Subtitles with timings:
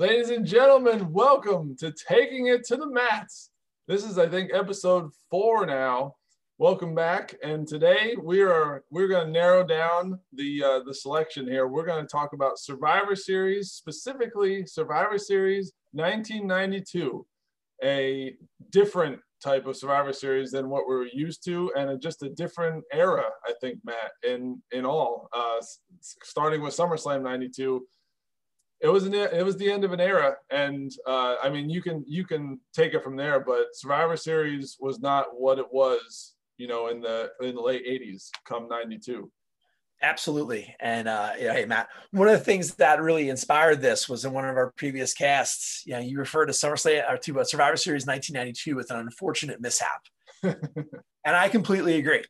[0.00, 3.50] Ladies and gentlemen, welcome to Taking It to the Mats.
[3.86, 6.14] This is, I think, episode four now.
[6.56, 11.46] Welcome back, and today we are we're going to narrow down the uh, the selection
[11.46, 11.66] here.
[11.66, 17.26] We're going to talk about Survivor Series, specifically Survivor Series 1992,
[17.84, 18.36] a
[18.70, 22.84] different type of Survivor Series than what we're used to, and a, just a different
[22.90, 24.12] era, I think, Matt.
[24.26, 25.60] In in all, uh,
[26.00, 27.86] starting with SummerSlam '92
[28.80, 31.82] it was an it was the end of an era, and uh, I mean you
[31.82, 33.40] can you can take it from there.
[33.40, 37.86] But Survivor Series was not what it was, you know, in the in the late
[37.86, 39.30] '80s, come '92.
[40.02, 44.24] Absolutely, and uh, yeah, hey Matt, one of the things that really inspired this was
[44.24, 45.82] in one of our previous casts.
[45.84, 49.60] You know, you referred to SummerSlam or to uh, Survivor Series 1992 with an unfortunate
[49.60, 50.00] mishap,
[50.42, 50.56] and
[51.26, 52.24] I completely agree.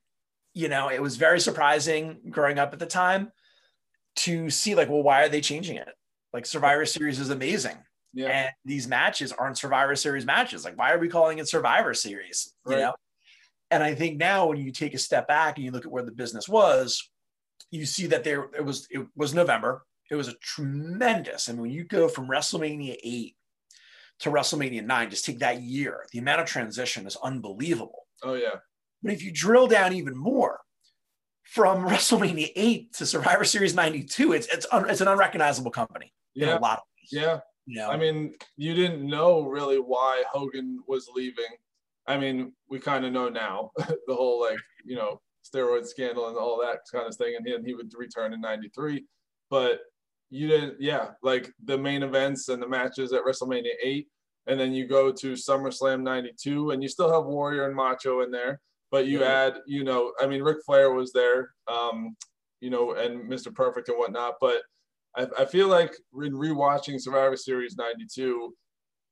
[0.52, 3.30] You know, it was very surprising growing up at the time
[4.16, 5.88] to see like, well, why are they changing it?
[6.32, 7.76] Like Survivor Series is amazing.
[8.12, 8.28] Yeah.
[8.28, 10.64] And these matches aren't Survivor Series matches.
[10.64, 12.52] Like, why are we calling it Survivor Series?
[12.66, 12.80] You right.
[12.80, 12.94] know?
[13.70, 16.02] And I think now when you take a step back and you look at where
[16.02, 17.08] the business was,
[17.70, 19.84] you see that there it was it was November.
[20.10, 21.48] It was a tremendous.
[21.48, 23.36] I mean, when you go from WrestleMania 8
[24.20, 28.06] to WrestleMania 9, just take that year, the amount of transition is unbelievable.
[28.24, 28.56] Oh, yeah.
[29.04, 30.60] But if you drill down even more,
[31.50, 36.58] from WrestleMania 8 to Survivor Series 92, it's it's, un, it's an unrecognizable company yeah.
[36.58, 37.08] a lot of ways.
[37.12, 37.40] Yeah.
[37.66, 37.88] Yeah.
[37.88, 41.44] I mean, you didn't know really why Hogan was leaving.
[42.06, 46.36] I mean, we kind of know now the whole like, you know, steroid scandal and
[46.36, 47.34] all that kind of thing.
[47.36, 49.04] And he, and he would return in 93.
[49.50, 49.80] But
[50.30, 54.06] you didn't, yeah, like the main events and the matches at WrestleMania 8.
[54.46, 58.30] And then you go to SummerSlam 92 and you still have Warrior and Macho in
[58.30, 58.60] there.
[58.90, 59.32] But you yeah.
[59.32, 62.16] add, you know, I mean, Ric Flair was there, um,
[62.60, 63.54] you know, and Mr.
[63.54, 64.34] Perfect and whatnot.
[64.40, 64.62] But
[65.16, 68.54] I, I feel like in rewatching Survivor Series '92,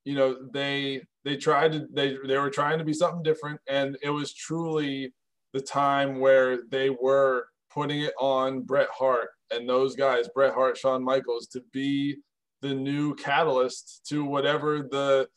[0.05, 3.97] you know, they they tried to they they were trying to be something different, and
[4.03, 5.13] it was truly
[5.53, 10.77] the time where they were putting it on Bret Hart and those guys, Bret Hart,
[10.77, 12.17] Shawn Michaels, to be
[12.61, 15.29] the new catalyst to whatever the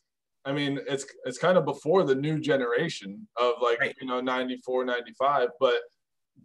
[0.46, 3.96] I mean, it's it's kind of before the new generation of like, right.
[4.02, 5.75] you know, 94, 95, but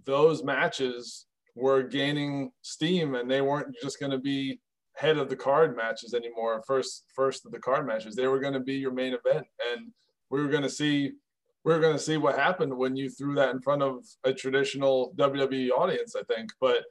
[0.05, 4.61] those matches were gaining steam and they weren't just going to be
[4.95, 8.53] head of the card matches anymore first first of the card matches they were going
[8.53, 9.91] to be your main event and
[10.31, 11.13] we were going to see
[11.65, 14.33] we were going to see what happened when you threw that in front of a
[14.33, 16.85] traditional WWE audience I think but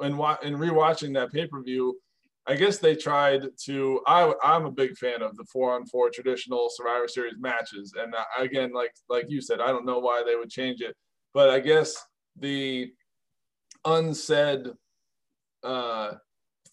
[0.00, 1.98] in in rewatching that pay-per-view
[2.50, 6.10] I guess they tried to I I'm a big fan of the 4 on 4
[6.10, 10.34] traditional Survivor Series matches and again like like you said I don't know why they
[10.34, 10.96] would change it
[11.32, 11.94] but I guess
[12.36, 12.92] the
[13.84, 14.68] unsaid
[15.62, 16.12] uh,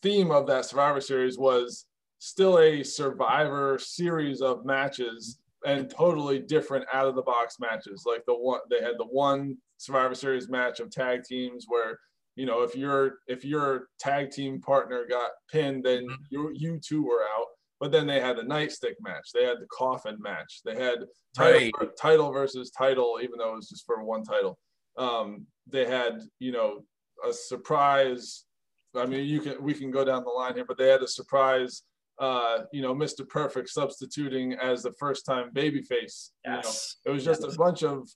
[0.02, 1.86] theme of that Survivor Series was
[2.18, 8.04] still a Survivor series of matches and totally different out of the box matches.
[8.06, 12.00] Like the one they had the one Survivor Series match of tag teams where
[12.38, 16.24] you know if your if your tag team partner got pinned, then mm-hmm.
[16.30, 17.48] you you two were out.
[17.80, 19.30] But then they had the nightstick match.
[19.34, 20.62] They had the coffin match.
[20.64, 21.00] They had
[21.36, 21.90] title, right.
[22.00, 24.58] title versus title, even though it was just for one title.
[24.97, 26.84] Um, they had you know
[27.28, 28.46] a surprise.
[28.96, 31.08] I mean, you can we can go down the line here, but they had a
[31.08, 31.84] surprise.
[32.20, 33.28] Uh, you know, Mr.
[33.28, 36.30] Perfect substituting as the first time babyface.
[36.46, 36.97] Yes.
[37.06, 38.09] You know, it was just a bunch of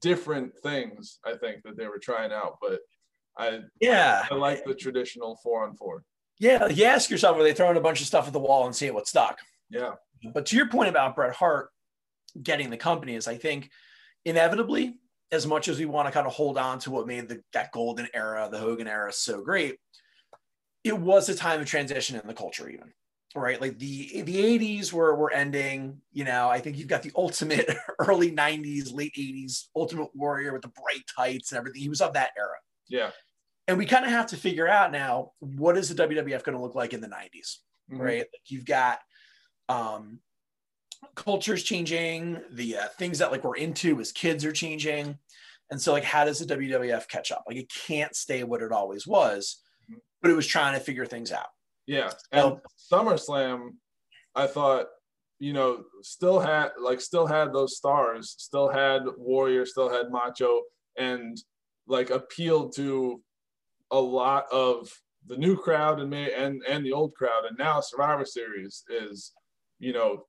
[0.00, 1.18] different things.
[1.24, 2.80] I think that they were trying out, but
[3.38, 6.02] I yeah, I, I like the traditional four on four.
[6.38, 8.76] Yeah, you ask yourself, are they throwing a bunch of stuff at the wall and
[8.76, 9.38] seeing what stuck?
[9.70, 9.92] Yeah.
[10.34, 11.70] But to your point about Bret Hart
[12.42, 13.70] getting the company is, I think,
[14.24, 14.98] inevitably
[15.32, 17.72] as much as we want to kind of hold on to what made the, that
[17.72, 19.76] golden era, the Hogan era, so great,
[20.84, 22.92] it was a time of transition in the culture, even
[23.34, 23.60] right.
[23.60, 26.00] Like the the 80s were were ending.
[26.12, 30.62] You know, I think you've got the ultimate early 90s, late 80s Ultimate Warrior with
[30.62, 31.82] the bright tights and everything.
[31.82, 32.56] He was of that era.
[32.88, 33.10] Yeah.
[33.68, 36.62] And we kind of have to figure out now what is the WWF going to
[36.62, 37.58] look like in the 90s,
[37.90, 38.00] mm-hmm.
[38.00, 38.18] right?
[38.18, 39.00] Like you've got
[39.68, 40.20] um,
[41.14, 45.18] culture's changing the uh, things that like we're into as kids are changing
[45.70, 48.72] and so like how does the wwf catch up like it can't stay what it
[48.72, 49.98] always was mm-hmm.
[50.22, 51.48] but it was trying to figure things out
[51.86, 52.56] yeah and
[52.92, 53.70] summerslam
[54.34, 54.86] i thought
[55.38, 60.62] you know still had like still had those stars still had warrior still had macho
[60.98, 61.38] and
[61.86, 63.20] like appealed to
[63.90, 64.90] a lot of
[65.26, 69.32] the new crowd and and and the old crowd and now survivor series is
[69.78, 70.24] you know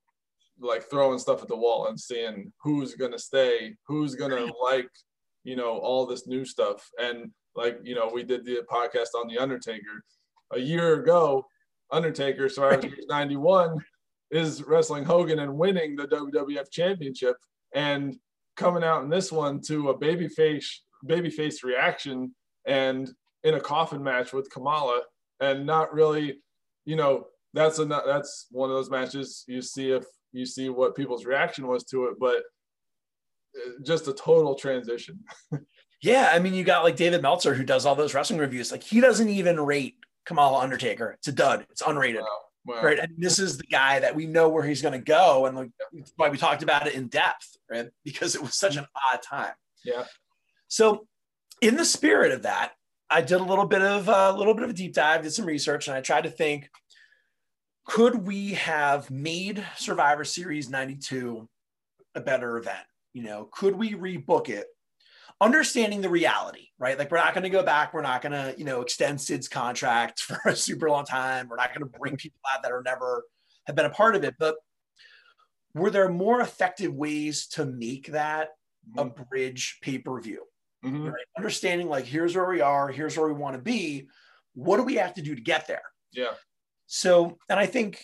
[0.59, 4.89] like throwing stuff at the wall and seeing who's gonna stay, who's gonna like,
[5.43, 6.89] you know, all this new stuff.
[6.99, 10.03] And like, you know, we did the podcast on the Undertaker
[10.53, 11.45] a year ago.
[11.91, 13.77] Undertaker, Survivor Series 91,
[14.31, 17.37] is wrestling Hogan and winning the WWF Championship,
[17.73, 18.17] and
[18.55, 20.65] coming out in this one to a babyface
[21.05, 22.33] babyface reaction
[22.65, 23.09] and
[23.47, 25.01] in a coffin match with Kamala,
[25.39, 26.41] and not really,
[26.85, 30.95] you know, that's a that's one of those matches you see if you see what
[30.95, 32.37] people's reaction was to it, but
[33.55, 35.19] uh, just a total transition.
[36.01, 38.71] yeah, I mean, you got like David Meltzer who does all those wrestling reviews.
[38.71, 39.95] Like he doesn't even rate
[40.25, 41.11] Kamala Undertaker.
[41.11, 41.65] It's a dud.
[41.71, 42.21] It's unrated.
[42.21, 42.39] Wow.
[42.65, 42.83] Wow.
[42.83, 42.99] Right.
[42.99, 45.45] And this is the guy that we know where he's going to go.
[45.45, 45.69] And like,
[46.17, 47.87] why we talked about it in depth, right?
[48.03, 49.53] Because it was such an odd time.
[49.85, 50.03] Yeah.
[50.67, 51.07] So,
[51.61, 52.73] in the spirit of that,
[53.09, 55.45] I did a little bit of a little bit of a deep dive, did some
[55.45, 56.69] research, and I tried to think
[57.87, 61.47] could we have made Survivor Series 92
[62.15, 62.85] a better event?
[63.13, 64.67] You know, could we rebook it?
[65.39, 66.99] Understanding the reality, right?
[66.99, 67.93] Like we're not going to go back.
[67.93, 71.47] We're not going to, you know, extend Sid's contract for a super long time.
[71.47, 73.23] We're not going to bring people out that are never
[73.65, 74.35] have been a part of it.
[74.37, 74.55] But
[75.73, 78.49] were there more effective ways to make that
[78.97, 79.23] a mm-hmm.
[79.23, 80.43] bridge pay per view?
[80.85, 81.07] Mm-hmm.
[81.07, 81.25] Right?
[81.37, 84.07] Understanding like here's where we are, here's where we want to be.
[84.53, 85.83] What do we have to do to get there?
[86.11, 86.33] Yeah.
[86.87, 88.03] So, and I think,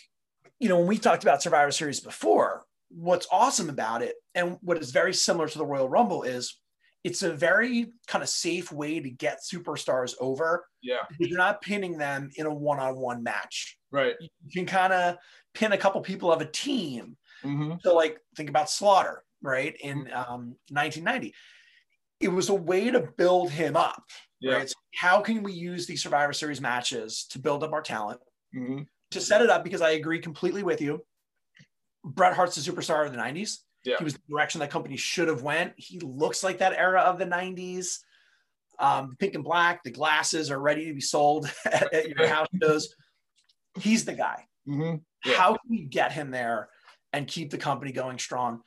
[0.60, 4.78] you know, when we talked about Survivor Series before, what's awesome about it and what
[4.78, 6.60] is very similar to the Royal Rumble is
[7.04, 10.66] it's a very kind of safe way to get superstars over.
[10.82, 11.00] Yeah.
[11.20, 13.78] You're not pinning them in a one on one match.
[13.92, 14.16] Right.
[14.20, 15.18] You can kind of
[15.54, 17.18] pin a couple people of a team.
[17.44, 17.74] Mm-hmm.
[17.84, 19.76] So, like, think about Slaughter, right?
[19.82, 20.14] In mm-hmm.
[20.14, 21.34] um, 1990.
[22.24, 24.04] It was a way to build him up.
[24.40, 24.54] Yeah.
[24.54, 24.70] Right.
[24.70, 28.20] So how can we use these Survivor Series matches to build up our talent?
[28.56, 28.84] mm-hmm.
[29.12, 31.04] to set it up because I agree completely with you.
[32.04, 33.60] Bret Hart's the superstar of the 90s.
[33.84, 33.98] Yeah.
[33.98, 35.74] He was the direction that company should have went.
[35.78, 38.00] He looks like that era of the 90s.
[38.80, 42.48] Um, pink and black, the glasses are ready to be sold at, at your house
[42.62, 42.96] shows.
[43.80, 44.46] He's the guy.
[44.68, 44.98] Mm-hmm.
[45.26, 45.38] Yeah.
[45.38, 46.70] How can we get him there
[47.12, 48.62] and keep the company going strong?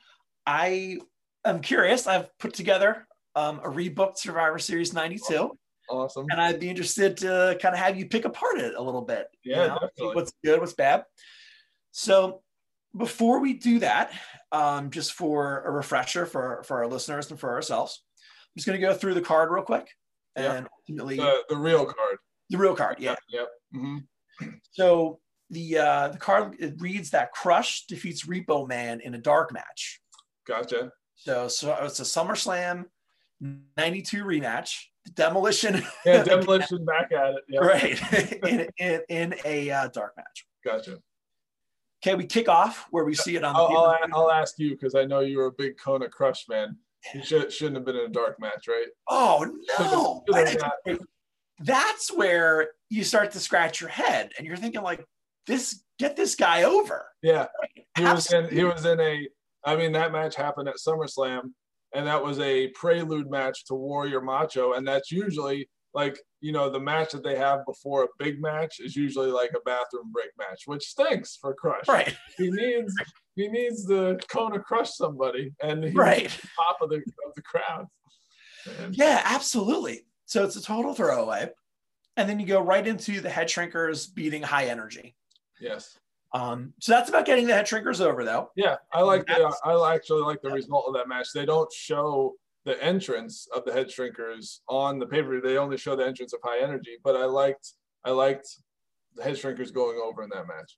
[0.45, 0.99] I
[1.45, 2.07] am curious.
[2.07, 3.06] I've put together
[3.37, 5.51] um, a rebooked Survivor Series 92.
[5.89, 6.25] Awesome.
[6.29, 9.27] And I'd be interested to kind of have you pick apart it a little bit.
[9.45, 9.73] Yeah, you know?
[9.75, 10.15] definitely.
[10.15, 11.03] What's good, what's bad.
[11.91, 12.41] So
[12.95, 14.11] before we do that,
[14.51, 18.79] um, just for a refresher for, for our listeners and for ourselves, I'm just going
[18.81, 19.87] to go through the card real quick.
[20.35, 22.17] And ultimately, the, the real card.
[22.49, 23.15] The real card, yeah.
[23.29, 23.47] Yep.
[23.75, 24.47] Mm-hmm.
[24.71, 25.19] So
[25.49, 29.99] the uh, the card it reads that Crush defeats Repo Man in a dark match.
[30.47, 30.91] Gotcha.
[31.15, 32.85] So so it's a SummerSlam
[33.39, 35.83] 92 rematch demolition.
[36.05, 37.59] Yeah, demolition back at it.
[37.59, 38.43] Right.
[38.43, 40.45] in, in, in a uh, dark match.
[40.63, 40.97] Gotcha.
[42.03, 43.55] Okay, we kick off where we see it on.
[43.55, 46.77] I'll, I'll, I'll, ask you because I know you're a big Kona Crush man.
[47.13, 48.87] You should, shouldn't have been in a dark match, right?
[49.09, 49.45] Oh
[49.79, 50.23] no!
[51.59, 55.03] That's where you start to scratch your head, and you're thinking like,
[55.47, 57.47] "This, get this guy over." Yeah,
[57.97, 58.47] he was in.
[58.49, 59.27] He was in a.
[59.65, 61.51] I mean, that match happened at SummerSlam,
[61.97, 66.69] and that was a prelude match to Warrior Macho, and that's usually like you know
[66.69, 70.29] the match that they have before a big match is usually like a bathroom break
[70.37, 71.87] match, which stinks for Crush.
[71.87, 72.15] Right.
[72.37, 72.93] He needs
[73.35, 76.29] he needs the Kona crush somebody, and he's right.
[76.55, 77.87] top of the of the crowd.
[78.79, 80.05] And, yeah, absolutely.
[80.25, 81.49] So it's a total throwaway,
[82.15, 85.15] and then you go right into the head shrinkers beating high energy.
[85.59, 85.97] Yes.
[86.33, 88.51] Um, so that's about getting the head shrinkers over, though.
[88.55, 91.29] Yeah, I like the, I actually like the result of that match.
[91.33, 92.33] They don't show
[92.65, 95.39] the entrance of the head shrinkers on the paper.
[95.39, 96.97] They only show the entrance of high energy.
[97.03, 98.47] But I liked I liked
[99.15, 100.77] the head shrinkers going over in that match.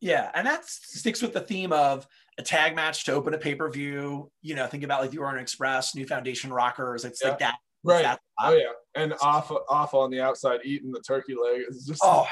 [0.00, 2.06] Yeah, and that sticks with the theme of
[2.38, 4.30] a tag match to open a pay per view.
[4.42, 7.04] You know, think about like the Orient Express, New Foundation Rockers.
[7.04, 7.30] It's yeah.
[7.30, 8.16] like that Right.
[8.40, 11.62] Oh yeah, and off off on the outside eating the turkey leg.
[11.68, 12.26] It's just oh,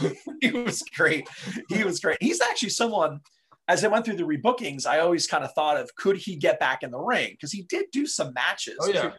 [0.40, 1.28] he was great.
[1.68, 2.18] He was great.
[2.20, 3.20] He's actually someone.
[3.66, 6.60] As I went through the rebookings, I always kind of thought of could he get
[6.60, 8.76] back in the ring because he did do some matches.
[8.80, 9.12] Oh yeah.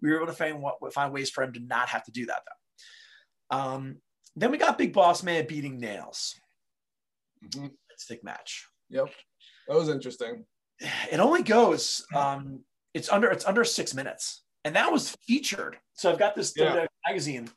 [0.00, 2.42] We were able to find find ways for him to not have to do that
[3.50, 3.56] though.
[3.58, 3.96] Um,
[4.36, 6.34] then we got Big Boss Man beating Nailz.
[7.44, 7.66] Mm-hmm.
[7.96, 8.66] Stick match.
[8.90, 9.08] Yep,
[9.66, 10.44] that was interesting.
[11.10, 12.06] It only goes.
[12.14, 12.60] Um,
[12.94, 13.28] it's under.
[13.28, 15.78] It's under six minutes and that was featured.
[15.94, 16.86] So I've got this yeah.
[17.06, 17.50] magazine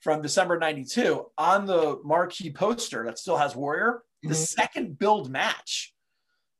[0.00, 4.28] from December 92 on the marquee poster that still has Warrior, mm-hmm.
[4.28, 5.94] the second build match,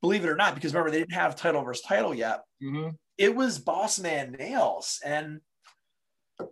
[0.00, 2.42] believe it or not, because remember, they didn't have title versus title yet.
[2.62, 2.90] Mm-hmm.
[3.18, 4.98] It was Boss Man Nailz.
[5.04, 5.40] And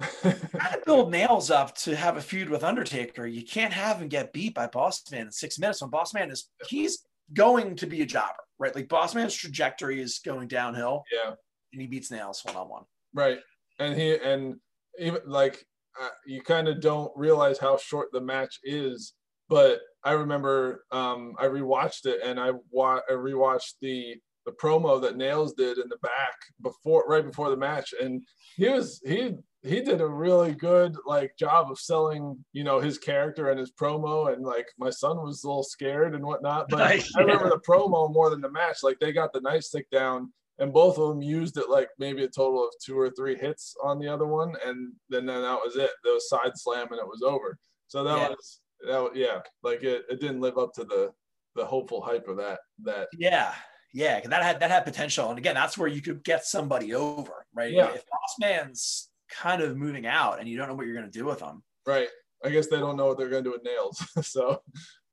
[0.00, 4.08] trying to build Nailz up to have a feud with Undertaker, you can't have him
[4.08, 7.86] get beat by Boss Man in six minutes when Boss Man is, he's going to
[7.86, 8.74] be a jobber, right?
[8.74, 11.04] Like Boss Man's trajectory is going downhill.
[11.10, 11.34] Yeah
[11.72, 12.84] and he beats Nailz one on one.
[13.14, 13.38] Right,
[13.78, 14.56] and he and
[14.98, 15.64] even like
[16.00, 19.14] uh, you kind of don't realize how short the match is.
[19.48, 25.00] But I remember um, I rewatched it and I, wa- I rewatched the the promo
[25.00, 28.22] that Nailz did in the back before right before the match, and
[28.56, 32.98] he was he he did a really good like job of selling you know his
[32.98, 34.32] character and his promo.
[34.32, 37.60] And like my son was a little scared and whatnot but nice, i remember the
[37.60, 38.78] promo more than the match.
[38.82, 42.24] Like they got the nice nightstick down and both of them used it like maybe
[42.24, 45.58] a total of two or three hits on the other one and then, then that
[45.58, 48.28] was it there was side slam and it was over so that yeah.
[48.28, 51.10] was that yeah like it, it didn't live up to the
[51.54, 53.52] the hopeful hype of that that yeah
[53.92, 57.44] yeah that had that had potential and again that's where you could get somebody over
[57.54, 57.88] right yeah.
[57.88, 61.18] if boss man's kind of moving out and you don't know what you're going to
[61.18, 61.62] do with them.
[61.86, 62.08] Right.
[62.44, 64.24] I guess they don't know what they're going to do with Nailz.
[64.24, 64.60] so,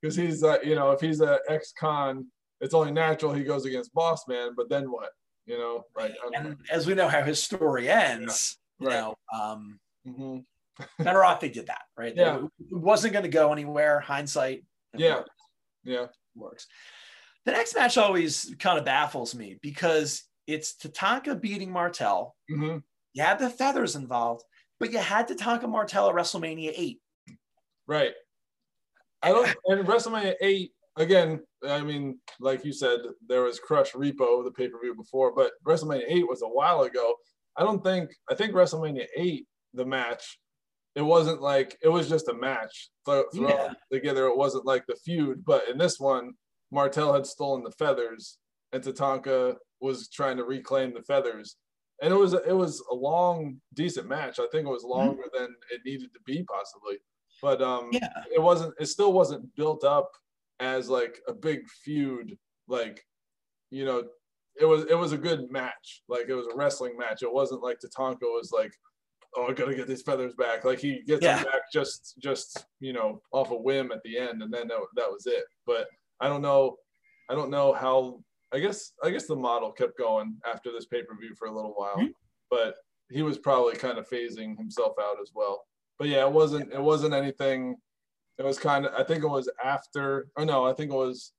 [0.01, 2.27] because he's, uh, you know, if he's an ex con,
[2.61, 5.09] it's only natural he goes against Boss Man, but then what?
[5.49, 8.87] You know, like, and as we know how his story ends, yeah.
[8.87, 8.93] right.
[8.93, 11.03] you know, um, mm-hmm.
[11.03, 12.13] better off they did that, right?
[12.15, 12.43] Yeah.
[12.59, 13.99] It wasn't going to go anywhere.
[13.99, 14.63] Hindsight.
[14.95, 15.15] Yeah.
[15.15, 15.29] Works.
[15.83, 16.05] Yeah.
[16.35, 16.67] Works.
[17.45, 22.35] The next match always kind of baffles me because it's Tatanka beating Martel.
[22.51, 22.77] Mm-hmm.
[23.13, 24.43] You had the feathers involved,
[24.79, 26.99] but you had Tatanka Martel at WrestleMania 8.
[27.87, 28.13] Right.
[29.23, 34.43] I don't, and WrestleMania 8, again, I mean, like you said, there was Crush Repo,
[34.43, 37.15] the pay per view before, but WrestleMania 8 was a while ago.
[37.57, 40.39] I don't think, I think WrestleMania 8, the match,
[40.95, 43.73] it wasn't like, it was just a match thrown yeah.
[43.91, 44.27] together.
[44.27, 46.31] It wasn't like the feud, but in this one,
[46.71, 48.37] Martel had stolen the feathers
[48.71, 51.55] and Tatanka was trying to reclaim the feathers
[52.01, 54.39] and it was it was a long, decent match.
[54.39, 54.99] I think it was mm-hmm.
[54.99, 55.43] longer mm-hmm.
[55.43, 56.97] than it needed to be, possibly.
[57.41, 58.73] But um, yeah, it wasn't.
[58.79, 60.09] It still wasn't built up
[60.59, 62.37] as like a big feud.
[62.67, 63.03] Like,
[63.71, 64.03] you know,
[64.59, 66.03] it was it was a good match.
[66.07, 67.23] Like it was a wrestling match.
[67.23, 68.73] It wasn't like Tatanka was like,
[69.35, 70.65] oh, I gotta get these feathers back.
[70.65, 71.37] Like he gets yeah.
[71.37, 74.79] them back just just you know off a whim at the end, and then that,
[74.95, 75.43] that was it.
[75.65, 75.87] But
[76.19, 76.77] I don't know.
[77.29, 81.03] I don't know how I guess I guess the model kept going after this pay
[81.03, 82.11] per view for a little while, mm-hmm.
[82.49, 82.75] but
[83.09, 85.63] he was probably kind of phasing himself out as well.
[85.97, 87.75] But yeah, it wasn't it wasn't anything.
[88.39, 90.29] It was kind of I think it was after.
[90.37, 91.33] Oh no, I think it was.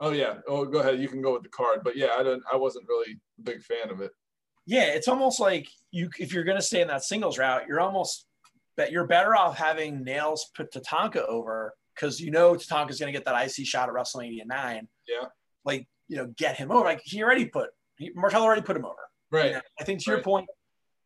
[0.00, 0.34] Oh yeah.
[0.46, 1.00] Oh, go ahead.
[1.00, 1.80] You can go with the card.
[1.82, 2.42] But yeah, I didn't.
[2.52, 4.12] I wasn't really a big fan of it.
[4.66, 7.80] Yeah, it's almost like you if you're going to stay in that singles route, you're
[7.80, 8.26] almost
[8.76, 13.18] that you're better off having Nailz put Tatanka over because you know Tatanka's going to
[13.18, 14.88] get that IC shot at WrestleMania nine.
[15.08, 15.28] Yeah.
[15.64, 16.84] Like you know, get him over.
[16.84, 18.94] Like he already put he, Martel already put him over.
[19.32, 19.46] Right.
[19.46, 20.16] You know, I think to right.
[20.16, 20.46] your point,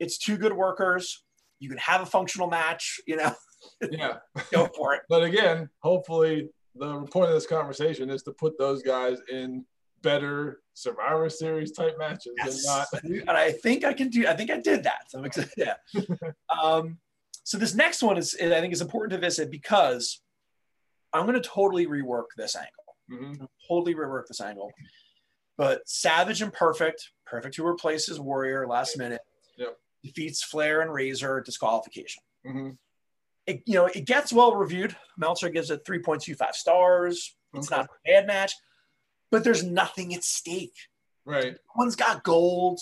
[0.00, 1.22] it's two good workers.
[1.60, 2.98] You can have a functional match.
[3.06, 3.32] You know.
[3.90, 4.18] Yeah.
[4.52, 5.02] Go for it.
[5.08, 9.64] But again, hopefully, the point of this conversation is to put those guys in
[10.02, 12.64] better Survivor Series type matches yes.
[12.64, 12.86] and not.
[13.28, 14.26] and I think I can do.
[14.26, 15.02] I think I did that.
[15.08, 15.50] So I'm excited.
[15.56, 15.74] Yeah.
[16.62, 16.98] um,
[17.44, 20.20] so this next one is, I think, is important to visit because
[21.12, 22.70] I'm going to totally rework this angle.
[23.10, 23.44] Mm-hmm.
[23.68, 24.70] Totally rework this angle.
[25.56, 29.20] But Savage and Perfect, Perfect who replaces Warrior last minute,
[29.58, 29.76] yep.
[30.02, 32.22] defeats Flair and Razor disqualification.
[32.46, 32.70] Mm-hmm.
[33.50, 34.96] It, you know, it gets well reviewed.
[35.18, 37.36] Meltzer gives it 3.25 stars.
[37.54, 37.80] It's okay.
[37.80, 38.52] not a bad match,
[39.30, 40.76] but there's nothing at stake.
[41.24, 41.56] Right.
[41.76, 42.80] One's got gold.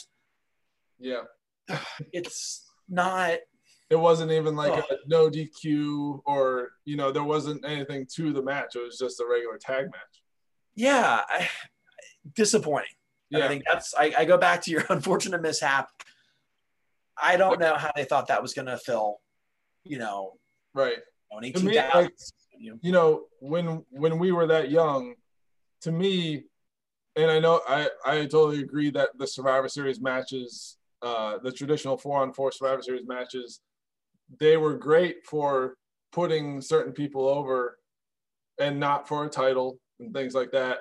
[0.99, 1.23] Yeah.
[2.13, 3.39] It's not
[3.91, 4.95] it wasn't even like oh.
[4.95, 8.77] a no DQ or you know there wasn't anything to the match.
[8.77, 10.23] It was just a regular tag match.
[10.75, 11.49] Yeah, I,
[12.35, 12.91] disappointing.
[13.31, 13.45] Yeah.
[13.45, 15.89] I think that's I, I, go back to your unfortunate mishap.
[17.21, 19.17] I don't know how they thought that was going to fill,
[19.85, 20.35] you know,
[20.75, 20.99] right.
[21.43, 22.15] You know, me, like,
[22.59, 25.15] you know, when when we were that young,
[25.83, 26.45] to me,
[27.17, 31.97] and I know I I totally agree that the Survivor Series matches, uh, the traditional
[31.97, 33.61] four on four Survivor Series matches,
[34.41, 35.77] they were great for
[36.13, 37.79] putting certain people over
[38.59, 40.79] and not for a title and things like that.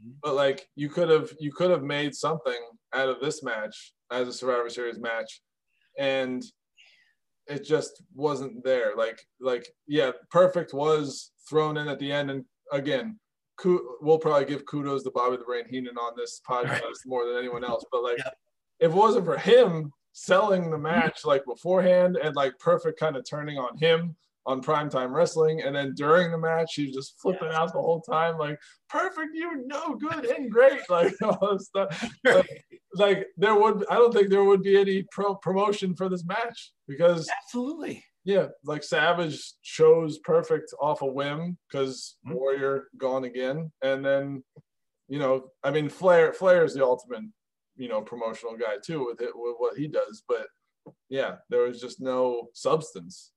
[0.00, 0.12] Mm-hmm.
[0.22, 2.60] But like you could have you could have made something
[2.94, 5.40] out of this match as a Survivor Series match,
[5.98, 6.42] and
[7.48, 8.92] it just wasn't there.
[8.96, 13.18] Like like yeah, perfect was thrown in at the end, and again,
[13.64, 17.64] we'll probably give kudos to Bobby the Brain Heenan on this podcast more than anyone
[17.64, 17.84] else.
[17.90, 18.30] But like, yeah.
[18.80, 23.24] if it wasn't for him, selling the match like beforehand and like perfect kind of
[23.28, 27.72] turning on him on primetime wrestling and then during the match he's just flipping out
[27.72, 32.64] the whole time like perfect you know good and great like all this stuff like,
[32.94, 36.72] like there would i don't think there would be any pro promotion for this match
[36.86, 42.36] because absolutely yeah like savage chose perfect off a whim because mm-hmm.
[42.36, 44.42] warrior gone again and then
[45.08, 47.24] you know i mean flair flair is the ultimate
[47.76, 50.46] you know promotional guy too with it with what he does but
[51.08, 53.32] yeah there was just no substance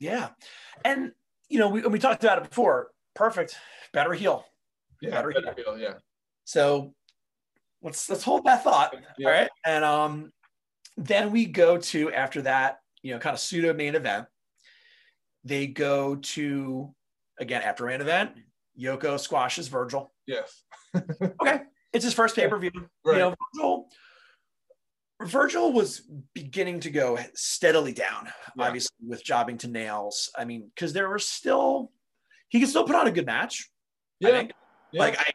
[0.00, 0.28] Yeah,
[0.84, 1.12] and
[1.48, 2.90] you know we we talked about it before.
[3.14, 3.56] Perfect,
[3.92, 4.44] better heel.
[5.00, 5.76] Yeah, better, better heel.
[5.76, 5.78] heel.
[5.78, 5.94] Yeah.
[6.44, 6.94] So
[7.82, 8.94] let's let's hold that thought.
[9.18, 9.26] Yeah.
[9.26, 10.32] All right, and um,
[10.96, 14.26] then we go to after that, you know, kind of pseudo main event.
[15.44, 16.94] They go to
[17.38, 18.32] again after main event.
[18.78, 20.12] Yoko squashes Virgil.
[20.26, 20.62] Yes.
[20.96, 22.70] okay, it's his first pay per view.
[23.04, 23.14] Right.
[23.14, 23.88] You know, Virgil
[25.22, 26.02] Virgil was
[26.34, 28.64] beginning to go steadily down, yeah.
[28.64, 30.28] obviously, with jobbing to Nailz.
[30.36, 31.90] I mean, because there was still,
[32.48, 33.68] he could still put on a good match.
[34.20, 34.42] Yeah.
[34.92, 35.00] yeah.
[35.00, 35.32] Like, I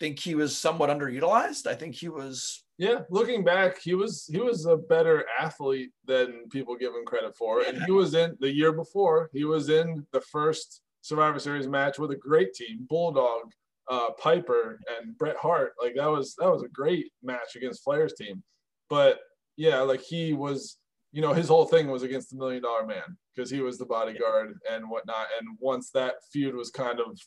[0.00, 1.66] think he was somewhat underutilized.
[1.66, 2.64] I think he was.
[2.78, 7.36] Yeah, looking back, he was he was a better athlete than people give him credit
[7.36, 9.28] for, and he was in the year before.
[9.34, 13.52] He was in the first Survivor Series match with a great team, Bulldog,
[13.90, 15.74] uh, Piper, and Bret Hart.
[15.80, 18.42] Like that was that was a great match against Flair's team.
[18.88, 19.18] But
[19.56, 20.78] yeah, like he was,
[21.12, 23.84] you know, his whole thing was against the Million Dollar Man because he was the
[23.84, 25.26] bodyguard and whatnot.
[25.38, 27.18] And once that feud was kind of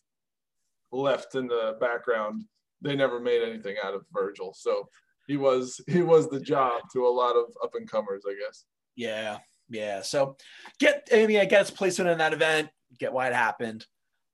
[0.92, 2.44] left in the background,
[2.84, 4.54] they never made anything out of Virgil.
[4.54, 4.90] So
[5.28, 8.66] he was he was the job to a lot of up and comers, I guess.
[8.96, 9.38] Yeah,
[9.70, 10.02] yeah.
[10.02, 10.38] So
[10.80, 13.86] get I mean, I guess placement in that event, get why it happened.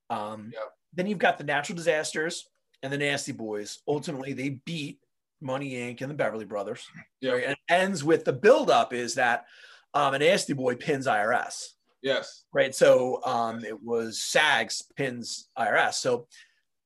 [0.09, 0.59] Um, yeah.
[0.93, 2.47] Then you've got the natural disasters
[2.81, 3.79] and the nasty boys.
[3.87, 4.99] Ultimately, they beat
[5.41, 6.01] Money Inc.
[6.01, 6.85] and the Beverly Brothers.
[7.21, 7.33] Yeah.
[7.33, 7.43] Right?
[7.43, 9.45] And it ends with the buildup is that
[9.93, 11.67] um, an Nasty Boy pins IRS.
[12.01, 12.45] Yes.
[12.53, 12.73] Right.
[12.73, 15.95] So um, it was SAGS pins IRS.
[15.95, 16.27] So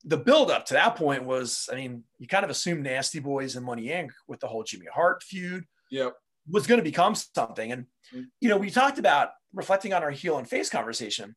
[0.06, 3.66] the buildup to that point was, I mean, you kind of assumed Nasty Boys and
[3.66, 4.10] Money Inc.
[4.28, 5.66] with the whole Jimmy Hart feud.
[5.92, 6.16] Yep.
[6.50, 7.72] Was going to become something.
[7.72, 7.84] And,
[8.14, 8.24] mm-hmm.
[8.42, 11.36] you know, we talked about reflecting on our heel and face conversation.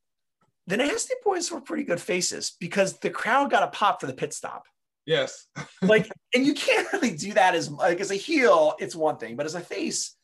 [0.67, 4.15] The Nasty Boys were pretty good faces because the crowd got a pop for the
[4.15, 4.65] pit stop.
[5.05, 5.47] Yes.
[5.83, 9.37] like, and you can't really do that as like as a heel, it's one thing,
[9.37, 10.17] but as a face,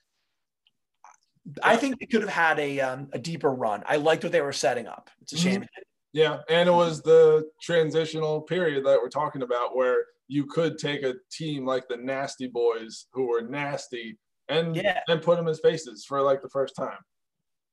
[1.63, 3.83] I think they could have had a um, a deeper run.
[3.87, 5.11] I liked what they were setting up.
[5.23, 5.63] It's a shame.
[5.63, 5.83] Mm-hmm.
[6.13, 11.03] Yeah, and it was the transitional period that we're talking about where you could take
[11.03, 15.01] a team like the Nasty Boys who were nasty and yeah.
[15.09, 16.99] and put them as faces for like the first time.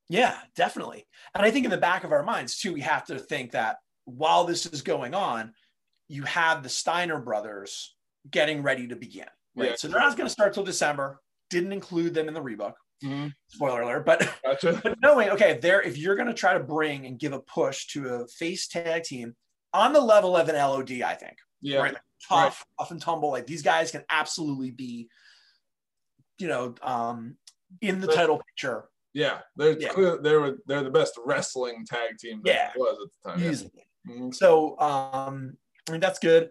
[0.10, 1.06] Yeah, definitely.
[1.36, 3.78] And I think in the back of our minds too, we have to think that
[4.06, 5.54] while this is going on,
[6.08, 7.96] you have the Steiner brothers
[8.30, 9.28] getting ready to begin.
[9.56, 9.70] Right.
[9.70, 9.76] Yeah.
[9.76, 11.22] So they're not going to start till December.
[11.50, 12.74] Didn't include them in the rebook.
[13.04, 13.28] Mm-hmm.
[13.48, 14.80] Spoiler alert, but gotcha.
[14.84, 17.88] but knowing okay, there if you're going to try to bring and give a push
[17.88, 19.36] to a face tag team
[19.74, 21.38] on the level of an LOD, I think.
[21.62, 21.80] Yeah.
[21.80, 21.94] Right.
[21.94, 22.84] Like tough, right.
[22.84, 23.32] off and tumble.
[23.32, 25.10] Like these guys can absolutely be,
[26.38, 27.38] you know, um,
[27.82, 28.86] in the but, title picture.
[29.14, 29.90] Yeah, they're yeah.
[29.90, 32.72] Clear, they were they're the best wrestling tag team yeah.
[32.76, 33.52] was at the time.
[33.52, 33.72] Easily.
[33.76, 34.14] Yeah.
[34.14, 34.32] Mm-hmm.
[34.32, 35.58] So um,
[35.88, 36.50] I mean, that's good.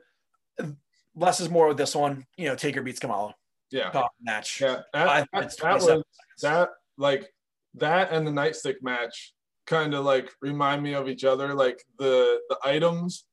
[1.15, 2.27] Less is more with this one.
[2.37, 3.35] You know, Taker beats Kamala.
[3.71, 4.03] Yeah.
[4.21, 4.61] match.
[4.61, 4.81] Yeah.
[4.93, 6.03] That, that, that was
[6.43, 7.33] that like
[7.75, 9.35] that and the nightstick match
[9.67, 11.55] kind of like remind me of each other.
[11.55, 13.27] Like the the items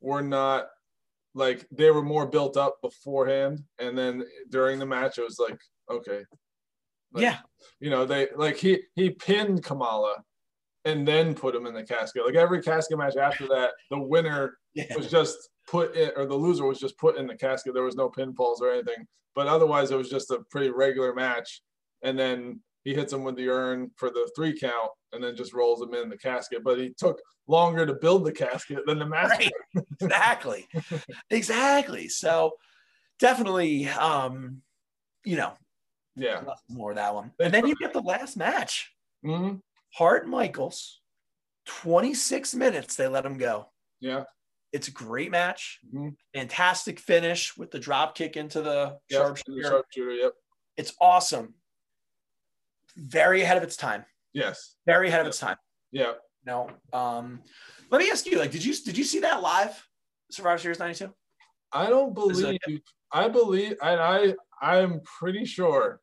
[0.00, 0.66] were not
[1.34, 5.58] like they were more built up beforehand, and then during the match it was like
[5.90, 6.24] okay.
[7.12, 7.38] Like, yeah.
[7.80, 10.24] You know they like he he pinned Kamala
[10.84, 12.24] and then put him in the casket.
[12.24, 14.86] Like every casket match after that, the winner yeah.
[14.96, 17.74] was just put in, or the loser was just put in the casket.
[17.74, 19.06] There was no pinfalls or anything.
[19.34, 21.62] But otherwise, it was just a pretty regular match.
[22.02, 25.54] And then he hits him with the urn for the three count and then just
[25.54, 26.62] rolls him in the casket.
[26.64, 29.30] But he took longer to build the casket than the match.
[29.30, 29.84] Right.
[30.00, 30.68] exactly.
[31.30, 32.08] exactly.
[32.08, 32.52] So
[33.18, 34.62] definitely, um,
[35.24, 35.52] you know,
[36.16, 37.32] yeah, more of that one.
[37.40, 38.92] And then you get the last match.
[39.24, 39.56] Mm-hmm.
[39.94, 41.00] Hart Michaels,
[41.66, 43.68] 26 minutes they let him go.
[44.00, 44.24] Yeah.
[44.72, 45.80] It's a great match.
[45.86, 46.08] Mm-hmm.
[46.34, 49.62] Fantastic finish with the drop kick into the yep, sharpshooter.
[49.62, 50.12] sharpshooter.
[50.12, 50.32] Yep.
[50.76, 51.54] It's awesome.
[52.96, 54.04] Very ahead of its time.
[54.32, 54.76] Yes.
[54.86, 55.26] Very ahead yep.
[55.26, 55.56] of its time.
[55.90, 56.12] Yeah.
[56.44, 56.70] No.
[56.92, 57.42] Um,
[57.90, 59.86] let me ask you, like, did you did you see that live?
[60.30, 61.12] Survivor Series 92?
[61.72, 62.58] I don't believe
[63.12, 66.00] I believe and I I'm pretty sure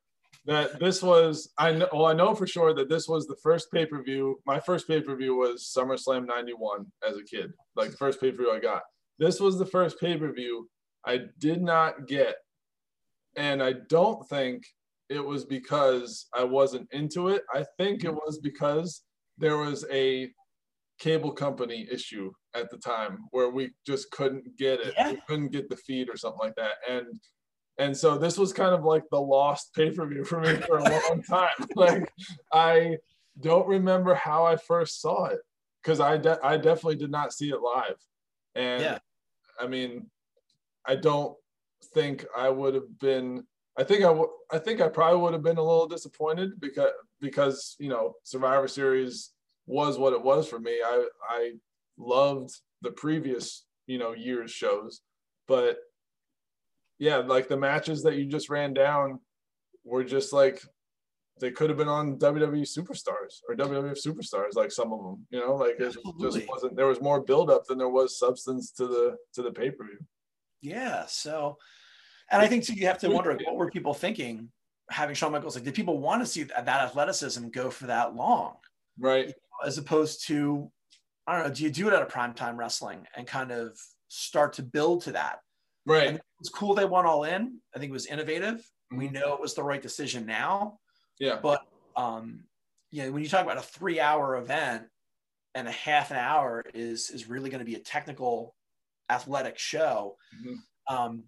[0.50, 3.72] that this was I know well I know for sure that this was the first
[3.72, 4.42] pay per view.
[4.48, 8.32] My first pay per view was SummerSlam '91 as a kid, like the first pay
[8.32, 8.82] per view I got.
[9.20, 10.68] This was the first pay per view
[11.06, 12.36] I did not get,
[13.38, 14.64] and I don't think
[15.10, 17.44] it was because I wasn't into it.
[17.54, 19.04] I think it was because
[19.38, 20.32] there was a
[20.98, 24.96] cable company issue at the time where we just couldn't get it.
[24.98, 25.12] Yeah.
[25.12, 27.06] We couldn't get the feed or something like that, and
[27.80, 31.24] and so this was kind of like the lost pay-per-view for me for a long
[31.28, 32.12] time like
[32.54, 32.96] i
[33.40, 35.40] don't remember how i first saw it
[35.82, 37.96] because I, de- I definitely did not see it live
[38.56, 38.98] and yeah.
[39.60, 40.10] i mean
[40.86, 41.36] i don't
[41.94, 43.44] think i would have been
[43.78, 46.92] i think I, w- I think i probably would have been a little disappointed because
[47.22, 49.32] because you know survivor series
[49.70, 50.82] was what it was for me.
[50.84, 51.52] I I
[51.98, 55.02] loved the previous you know years shows,
[55.48, 55.78] but
[57.00, 59.20] yeah, like the matches that you just ran down
[59.84, 60.62] were just like
[61.40, 65.26] they could have been on WWE Superstars or WWF Superstars, like some of them.
[65.30, 66.76] You know, like it just wasn't.
[66.76, 70.00] There was more buildup than there was substance to the to the pay per view.
[70.62, 71.06] Yeah.
[71.08, 71.58] So,
[72.30, 74.50] and I think so you have to wonder what were people thinking
[74.90, 78.16] having Shawn Michaels like did people want to see that, that athleticism go for that
[78.16, 78.56] long?
[79.00, 79.34] Right.
[79.66, 80.70] As opposed to
[81.28, 84.54] I don't know, do you do it at a primetime wrestling and kind of start
[84.54, 85.40] to build to that?
[85.86, 86.08] Right.
[86.08, 87.60] And it's cool they went all in.
[87.76, 88.58] I think it was innovative.
[88.58, 88.98] Mm-hmm.
[88.98, 90.80] We know it was the right decision now.
[91.20, 91.40] Yeah.
[91.42, 91.62] But
[91.96, 92.46] um,
[92.92, 94.84] you know, when you talk about a three hour event
[95.56, 98.56] and a half an hour is is really going to be a technical
[99.10, 100.16] athletic show.
[100.36, 100.96] Mm-hmm.
[100.96, 101.24] Um,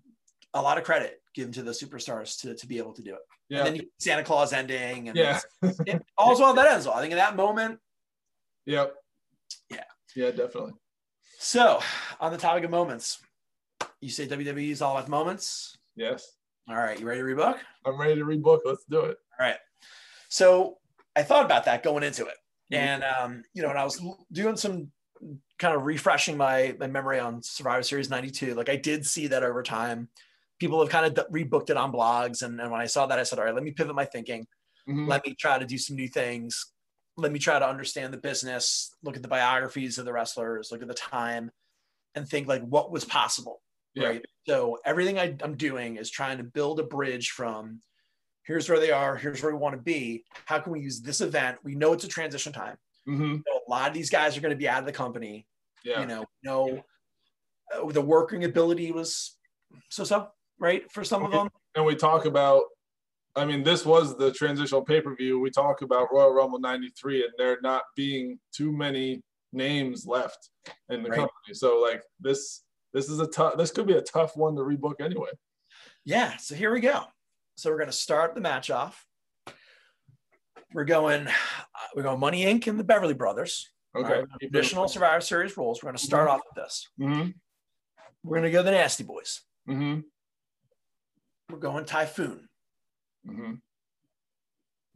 [0.54, 3.22] a lot of credit given to the superstars to, to be able to do it.
[3.50, 3.60] Yeah.
[3.60, 5.40] And then you, Santa Claus ending and yeah.
[5.62, 6.96] it, all's well that ends well.
[6.96, 7.80] I think in that moment.
[8.66, 8.96] Yep.
[9.70, 9.84] Yeah.
[10.16, 10.74] Yeah, definitely.
[11.40, 11.82] So
[12.20, 13.20] on the topic of moments,
[14.02, 15.78] you say WWE is all about moments.
[15.96, 16.36] Yes.
[16.68, 17.00] All right.
[17.00, 17.58] You ready to rebook?
[17.86, 18.60] I'm ready to rebook.
[18.66, 19.18] Let's do it.
[19.40, 19.58] All right.
[20.30, 20.78] So
[21.16, 22.36] I thought about that going into it.
[22.72, 22.76] Mm-hmm.
[22.76, 24.92] And, um, you know, and I was doing some
[25.60, 28.56] kind of refreshing my, my memory on Survivor Series 92.
[28.56, 30.10] Like I did see that over time.
[30.60, 32.42] People have kind of rebooked it on blogs.
[32.42, 34.48] And, and when I saw that, I said, all right, let me pivot my thinking.
[34.90, 35.08] Mm-hmm.
[35.08, 36.72] Let me try to do some new things.
[37.18, 40.82] Let me try to understand the business, look at the biographies of the wrestlers, look
[40.82, 41.52] at the time,
[42.16, 43.62] and think like what was possible.
[43.94, 44.08] Yeah.
[44.08, 44.26] Right.
[44.48, 47.82] So everything I, I'm doing is trying to build a bridge from
[48.44, 50.24] here's where they are, here's where we want to be.
[50.46, 51.58] How can we use this event?
[51.64, 52.78] We know it's a transition time.
[53.08, 53.38] Mm-hmm.
[53.38, 55.48] a lot of these guys are going to be out of the company.
[55.84, 56.02] Yeah.
[56.02, 56.84] You know, no,
[57.76, 59.38] uh, the working ability was
[59.90, 60.28] so so,
[60.60, 60.90] right?
[60.92, 61.38] For some okay.
[61.38, 61.50] of them.
[61.76, 62.64] And we talk about,
[63.36, 65.40] I mean, this was the transitional pay per view.
[65.40, 69.24] We talk about Royal Rumble 93 and there not being too many
[69.54, 70.50] names left
[70.90, 71.18] in the right.
[71.18, 71.54] company.
[71.54, 72.64] So, like, this.
[72.94, 73.58] This is a tough.
[73.58, 75.30] This could be a tough one to rebook anyway.
[76.06, 76.38] Yeah.
[76.38, 77.04] So here we go.
[77.56, 79.06] So we're going to start the match off.
[80.74, 81.32] We're going, uh,
[81.96, 82.68] we're going Money Inc.
[82.68, 83.70] and the Beverly Brothers.
[83.96, 84.20] Okay.
[84.20, 85.84] Right, traditional Survivor Series rules.
[85.84, 86.36] We're going to start mm-hmm.
[86.36, 86.88] off with this.
[87.00, 87.30] Mm-hmm.
[88.24, 89.42] We're going to go the Nasty Boys.
[89.70, 90.00] Mm-hmm.
[91.50, 92.48] We're going Typhoon.
[93.28, 93.54] Mm-hmm.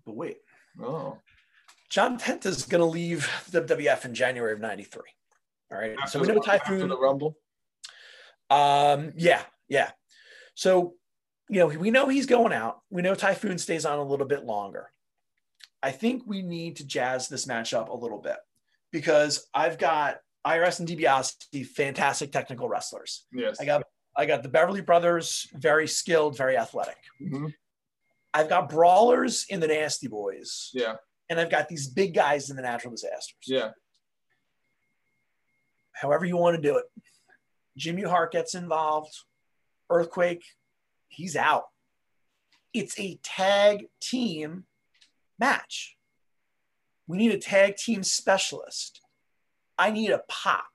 [0.05, 0.38] But wait.
[0.81, 1.17] Oh.
[1.89, 5.01] John Tenta is going to leave WWF in January of '93.
[5.71, 5.95] All right.
[6.01, 6.75] After so we know Typhoon.
[6.75, 7.36] After the Rumble.
[8.49, 9.13] Um.
[9.15, 9.41] Yeah.
[9.67, 9.91] Yeah.
[10.53, 10.95] So
[11.49, 12.79] you know, we know he's going out.
[12.89, 14.91] We know Typhoon stays on a little bit longer.
[15.84, 18.38] I think we need to jazz this matchup a little bit
[18.91, 23.25] because I've got IRS and DiBiase, fantastic technical wrestlers.
[23.31, 23.58] Yes.
[23.60, 23.84] I got
[24.17, 26.97] I got the Beverly Brothers, very skilled, very athletic.
[27.21, 27.47] Mm-hmm.
[28.34, 30.71] I've got brawlers in the Nasty Boys.
[30.73, 30.95] Yeah.
[31.29, 33.45] And I've got these big guys in the Natural Disasters.
[33.45, 33.71] Yeah.
[35.93, 36.86] However you want to do it.
[37.77, 39.15] Jimmy Hart gets involved.
[39.89, 40.43] Earthquake
[41.15, 41.65] he's out.
[42.73, 44.65] It's a tag team
[45.39, 45.95] match.
[47.07, 49.01] We need a tag team specialist.
[49.77, 50.65] I need a pop.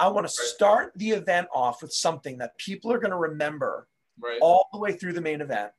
[0.00, 3.86] I want to start the event off with something that people are going to remember
[4.20, 4.38] right.
[4.40, 5.70] all the way through the main event.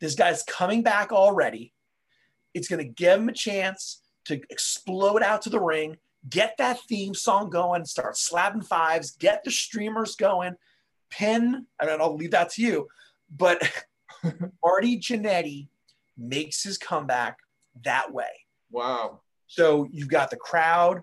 [0.00, 1.72] This guy's coming back already.
[2.52, 5.96] It's going to give him a chance to explode out to the ring,
[6.28, 10.54] get that theme song going, start slapping fives, get the streamers going,
[11.10, 12.88] pin, and I'll leave that to you.
[13.34, 13.62] But
[14.64, 15.68] Marty Jannetty
[16.16, 17.38] makes his comeback
[17.84, 18.26] that way.
[18.70, 19.20] Wow.
[19.46, 21.02] So you've got the crowd,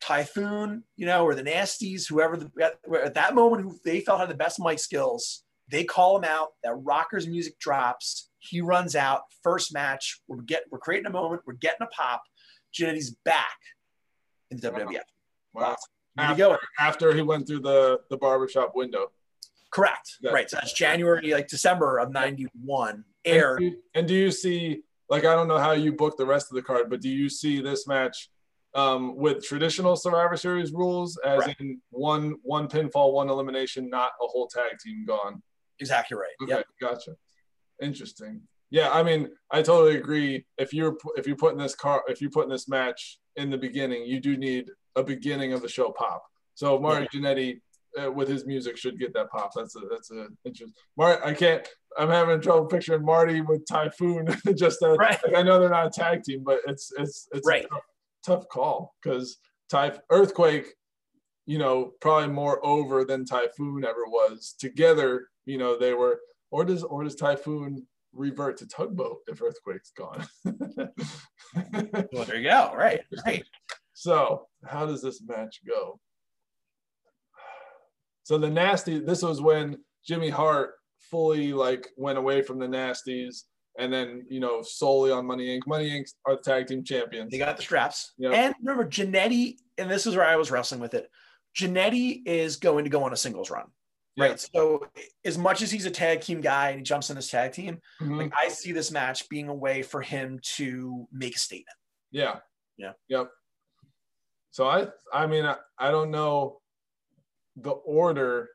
[0.00, 4.28] Typhoon, you know, or the Nasties, whoever the, at that moment who they felt had
[4.28, 5.44] the best mic skills.
[5.70, 6.48] They call him out.
[6.62, 8.30] That rockers music drops.
[8.38, 9.22] He runs out.
[9.42, 10.20] First match.
[10.26, 11.42] We're get we're creating a moment.
[11.46, 12.22] We're getting a pop.
[12.72, 13.56] Jannetty's back
[14.50, 14.70] in the.
[14.70, 15.00] WWF.
[15.54, 15.76] Wow.
[16.16, 19.12] After, after he went through the the barbershop window.
[19.70, 20.16] Correct.
[20.20, 20.30] Yeah.
[20.30, 20.50] Right.
[20.50, 23.62] So that's January, like December of 91 aired.
[23.62, 26.50] And do, and do, you see, like, I don't know how you book the rest
[26.50, 28.30] of the card, but do you see this match
[28.74, 31.56] um, with traditional Survivor Series rules, as right.
[31.60, 35.42] in one one pinfall, one elimination, not a whole tag team gone?
[35.80, 36.32] Exactly right.
[36.42, 36.66] Okay, yep.
[36.80, 37.12] gotcha.
[37.80, 38.42] Interesting.
[38.70, 40.46] Yeah, I mean, I totally agree.
[40.58, 44.04] If you're if you're putting this car, if you're putting this match in the beginning,
[44.04, 46.24] you do need a beginning of the show pop.
[46.54, 47.20] So Mario yeah.
[47.20, 47.60] Jannetty
[48.00, 49.52] uh, with his music should get that pop.
[49.54, 50.74] That's a that's a interesting.
[50.96, 51.66] Marty, I can't.
[51.96, 54.28] I'm having trouble picturing Marty with Typhoon.
[54.56, 55.18] Just a, right.
[55.24, 57.64] like I know they're not a tag team, but it's it's it's right.
[57.64, 57.82] a tough,
[58.24, 59.38] tough call because
[59.70, 60.66] Typh Earthquake,
[61.46, 64.54] you know, probably more over than Typhoon ever was.
[64.58, 66.20] Together, you know, they were.
[66.50, 70.26] Or does or does Typhoon revert to tugboat if earthquake's gone.
[72.12, 72.72] well, there you go.
[72.74, 73.44] Right, right.
[73.94, 75.98] So how does this match go?
[78.22, 78.98] So the nasty.
[78.98, 80.72] This was when Jimmy Hart
[81.10, 83.44] fully like went away from the nasties
[83.78, 85.66] and then you know solely on Money Inc.
[85.66, 86.12] Money Inc.
[86.26, 87.30] are the tag team champions.
[87.30, 88.12] They got the straps.
[88.18, 88.32] Yep.
[88.34, 91.08] And remember, Jannetty, and this is where I was wrestling with it.
[91.58, 93.66] Jannetty is going to go on a singles run.
[94.18, 94.40] Right.
[94.40, 94.86] So
[95.24, 97.78] as much as he's a tag team guy and he jumps in this tag team,
[98.00, 98.18] mm-hmm.
[98.18, 101.76] like I see this match being a way for him to make a statement.
[102.10, 102.40] Yeah.
[102.76, 102.92] Yeah.
[103.08, 103.30] Yep.
[104.50, 106.60] So I I mean I, I don't know
[107.56, 108.48] the order,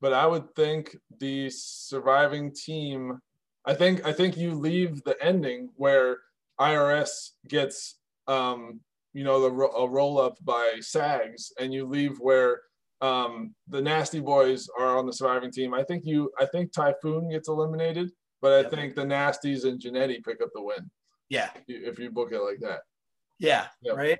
[0.00, 3.20] but I would think the surviving team
[3.64, 6.18] I think I think you leave the ending where
[6.60, 7.96] IRS gets
[8.26, 8.80] um
[9.12, 12.60] you know the a roll up by Sags and you leave where
[13.00, 15.74] um, the Nasty Boys are on the surviving team.
[15.74, 18.70] I think you, I think Typhoon gets eliminated, but I yep.
[18.70, 20.90] think the Nasties and Jannetty pick up the win.
[21.28, 22.80] Yeah, if you book it like that.
[23.38, 23.96] Yeah, yep.
[23.96, 24.18] right.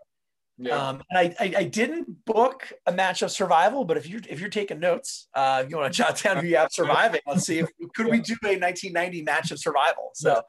[0.59, 0.89] Yeah.
[0.89, 4.41] Um, and I, I, I didn't book a match of survival, but if you're if
[4.41, 7.61] you're taking notes, uh, you want to jot down who you have surviving, let's see
[7.61, 8.13] if could yeah.
[8.13, 10.11] we do a 1990 match of survival.
[10.15, 10.43] So,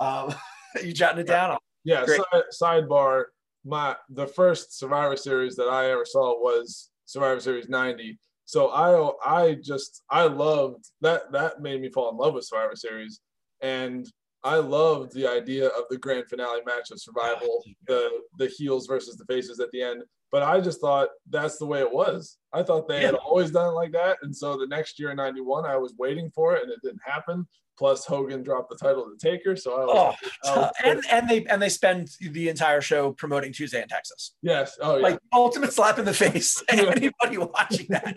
[0.00, 0.34] um,
[0.84, 1.58] you jotting it down?
[1.84, 2.04] Yeah.
[2.04, 3.26] Side, sidebar:
[3.64, 8.18] my the first Survivor Series that I ever saw was Survivor Series 90.
[8.44, 12.76] So I I just I loved that that made me fall in love with Survivor
[12.76, 13.20] Series
[13.62, 14.06] and
[14.44, 19.16] I loved the idea of the grand finale match of survival, the the heels versus
[19.16, 20.02] the faces at the end.
[20.30, 22.38] But I just thought that's the way it was.
[22.52, 23.06] I thought they yeah.
[23.06, 24.18] had always done it like that.
[24.22, 27.00] And so the next year in 91, I was waiting for it and it didn't
[27.06, 27.46] happen.
[27.76, 29.56] Plus Hogan dropped the title to Taker.
[29.56, 33.12] So I was, oh, I was and, and they and they spend the entire show
[33.12, 34.34] promoting Tuesday in Texas.
[34.42, 34.76] Yes.
[34.80, 35.02] Oh yeah.
[35.02, 36.62] Like ultimate slap in the face.
[36.68, 38.16] Anybody watching that.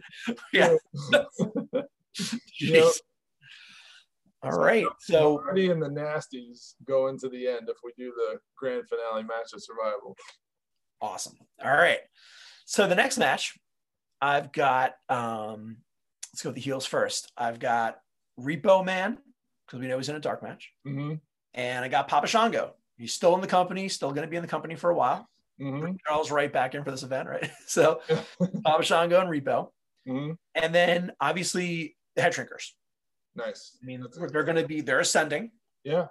[0.54, 0.76] Yeah.
[2.60, 2.92] yep.
[4.44, 4.86] All right.
[5.00, 9.54] So and the Nasties go into the end if we do the grand finale match
[9.54, 10.16] of survival.
[11.02, 11.38] Awesome.
[11.64, 12.00] All right.
[12.66, 13.58] So the next match,
[14.22, 15.78] I've got um
[16.32, 17.32] let's go with the heels first.
[17.36, 17.98] I've got
[18.40, 19.18] Repo Man,
[19.68, 20.72] because we know he's in a dark match.
[20.88, 21.16] Mm-hmm.
[21.54, 22.74] And I got Papa Shango.
[22.98, 25.30] He's still in the company, still going to be in the company for a while.
[25.62, 25.96] Mm-hmm.
[26.08, 27.50] Charles Wright back in for this event, right?
[27.68, 28.02] So
[28.64, 29.70] Papa Shango and Repo.
[30.08, 30.34] Mm-hmm.
[30.56, 32.72] And then obviously the head shrinkers.
[33.36, 33.78] Nice.
[33.82, 35.52] I mean, they're going to be they're ascending.
[35.84, 36.08] Yeah.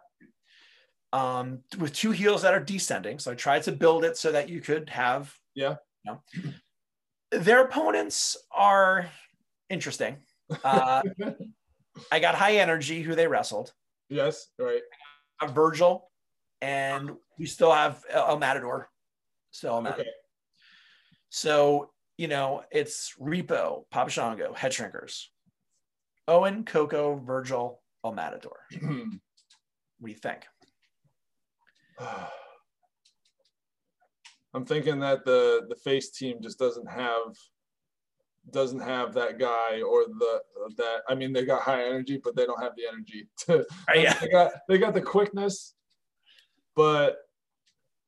[1.12, 3.18] Um, with two heels that are descending.
[3.18, 5.34] So I tried to build it so that you could have.
[5.54, 5.76] Yeah.
[6.04, 6.52] You know,
[7.30, 9.10] their opponents are
[9.70, 10.18] interesting.
[10.62, 11.02] Uh,
[12.10, 13.72] I got high energy who they wrestled.
[14.08, 14.82] Yes, right.
[15.42, 16.10] A Virgil,
[16.60, 18.88] and we still have El Matador.
[19.50, 20.02] Still El Matador.
[20.02, 20.10] Okay.
[21.28, 25.26] So you know it's Repo, Papa Shango, Head Shrinkers,
[26.28, 28.58] Owen, Koko, Virgil, El Matador.
[28.80, 29.10] what
[30.04, 30.46] do you think?
[34.54, 37.34] I'm thinking that the the face team just doesn't have
[38.50, 40.40] doesn't have that guy or the
[40.76, 44.14] that I mean they got high energy but they don't have the energy to yeah.
[44.20, 45.74] they got they got the quickness
[46.74, 47.18] but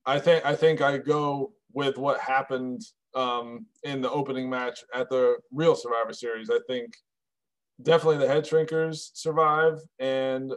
[0.06, 2.82] I think I think I go with what happened
[3.14, 6.50] um, in the opening match at the real Survivor Series.
[6.50, 6.94] I think
[7.82, 10.52] definitely the head shrinkers survive and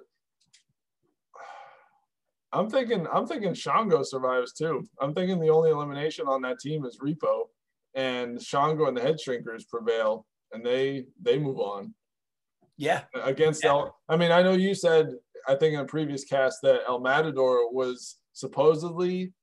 [2.54, 4.86] I'm thinking I'm thinking Shango survives too.
[5.00, 7.46] I'm thinking the only elimination on that team is Repo
[7.96, 11.94] and Shango and the head shrinkers prevail and they they move on.
[12.78, 13.04] Yeah.
[13.24, 13.72] Against yeah.
[13.72, 15.10] El I mean, I know you said
[15.48, 19.34] I think in a previous cast that El Matador was supposedly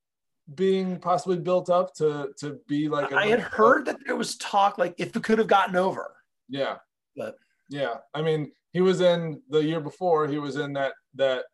[0.55, 4.79] being possibly built up to to be like I had heard that there was talk
[4.79, 6.15] like if it could have gotten over.
[6.49, 6.77] Yeah.
[7.17, 7.37] But
[7.69, 11.45] yeah, I mean, he was in the year before, he was in that that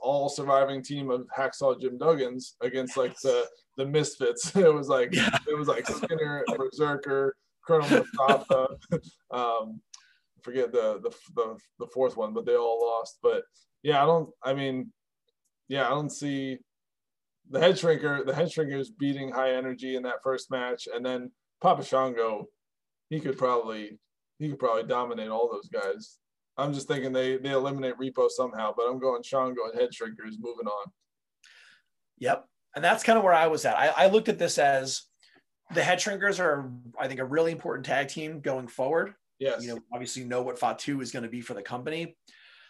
[0.00, 3.46] all surviving team of Hacksaw Jim Duggan's against like the
[3.76, 4.54] the misfits.
[4.56, 5.36] It was like yeah.
[5.48, 8.68] it was like Skinner, Berserker, Colonel Mustafa.
[9.30, 9.80] um,
[10.42, 13.18] forget the, the the the fourth one, but they all lost.
[13.22, 13.42] But
[13.82, 14.30] yeah, I don't.
[14.42, 14.92] I mean,
[15.68, 16.58] yeah, I don't see
[17.50, 18.24] the head shrinker.
[18.26, 22.46] The head shrinker is beating high energy in that first match, and then Papa Shango,
[23.08, 23.98] he could probably
[24.38, 26.18] he could probably dominate all those guys.
[26.56, 30.38] I'm just thinking they they eliminate Repo somehow, but I'm going Shango and Head Shrinkers
[30.38, 30.92] moving on.
[32.18, 33.76] Yep, and that's kind of where I was at.
[33.76, 35.02] I, I looked at this as
[35.74, 39.14] the Head Shrinkers are, I think, a really important tag team going forward.
[39.38, 42.16] Yes, you know, obviously know what Fatu is going to be for the company,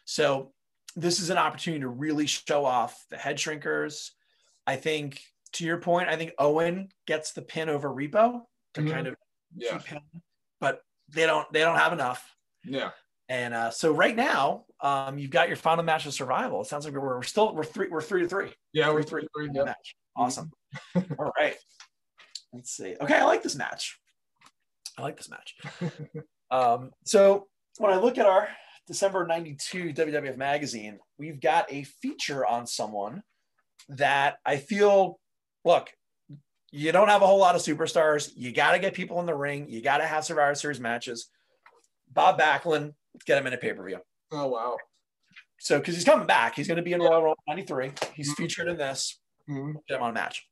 [0.04, 0.52] so
[0.94, 4.10] this is an opportunity to really show off the Head Shrinkers.
[4.64, 5.20] I think,
[5.54, 8.42] to your point, I think Owen gets the pin over Repo
[8.74, 8.90] to mm-hmm.
[8.90, 9.16] kind of
[9.56, 9.72] yeah.
[9.72, 10.02] keep him,
[10.60, 12.24] but they don't they don't have enough.
[12.64, 12.90] Yeah.
[13.28, 16.60] And uh, so right now, um, you've got your final match of survival.
[16.60, 18.50] It sounds like we're, we're still we're three we're three to three.
[18.72, 19.64] Yeah, three, we're three, three, three yeah.
[19.64, 19.96] match.
[20.16, 20.50] Awesome.
[21.18, 21.54] All right.
[22.52, 22.96] Let's see.
[23.00, 23.98] Okay, I like this match.
[24.98, 25.56] I like this match.
[26.50, 28.48] um, so when I look at our
[28.86, 33.22] December 92 WWF magazine, we've got a feature on someone
[33.88, 35.18] that I feel,
[35.64, 35.90] look,
[36.70, 38.32] you don't have a whole lot of superstars.
[38.34, 39.68] You got to get people in the ring.
[39.68, 41.28] You got to have Survivor Series matches.
[42.10, 42.92] Bob Backlund,
[43.26, 43.98] get him in a pay per view.
[44.30, 44.76] Oh, wow.
[45.58, 47.92] So, because he's coming back, he's going to be in Royal Rumble 93.
[48.14, 48.42] He's mm-hmm.
[48.42, 49.20] featured in this.
[49.48, 49.78] Mm-hmm.
[49.88, 50.46] Get him on a match.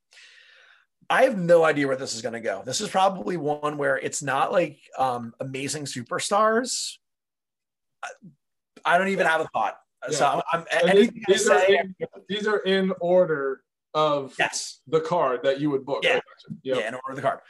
[1.08, 2.62] I have no idea where this is going to go.
[2.64, 6.94] This is probably one where it's not like um, amazing superstars.
[8.84, 9.76] I don't even have a thought.
[10.08, 10.16] Yeah.
[10.16, 11.94] So I'm, I'm these, these, are in,
[12.28, 16.04] these are in order of yes the card that you would book.
[16.04, 16.20] Yeah,
[16.62, 16.78] yep.
[16.78, 17.40] yeah, in order of the card.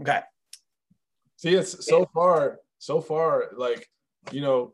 [0.00, 0.20] Okay.
[1.36, 3.86] See, it's so far, so far, like
[4.32, 4.72] you know,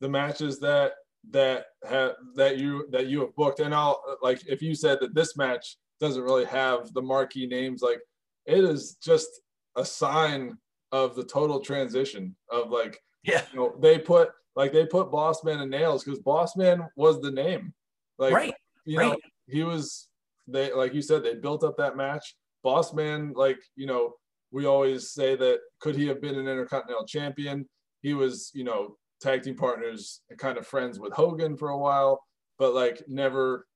[0.00, 0.92] the matches that
[1.30, 5.14] that have that you that you have booked, and I'll like if you said that
[5.14, 7.82] this match doesn't really have the marquee names.
[7.82, 8.00] Like
[8.46, 9.28] it is just
[9.76, 10.58] a sign
[10.92, 15.62] of the total transition of like, yeah, you know, they put like they put Bossman
[15.62, 17.72] and Nailz because Bossman was the name.
[18.18, 18.54] Like, right.
[18.84, 19.12] you right.
[19.12, 20.08] know, he was
[20.46, 22.36] they like you said they built up that match.
[22.64, 24.14] Bossman, like you know,
[24.50, 27.68] we always say that could he have been an Intercontinental Champion?
[28.04, 31.78] He was, you know, tag team partners and kind of friends with Hogan for a
[31.78, 32.22] while,
[32.58, 33.66] but like never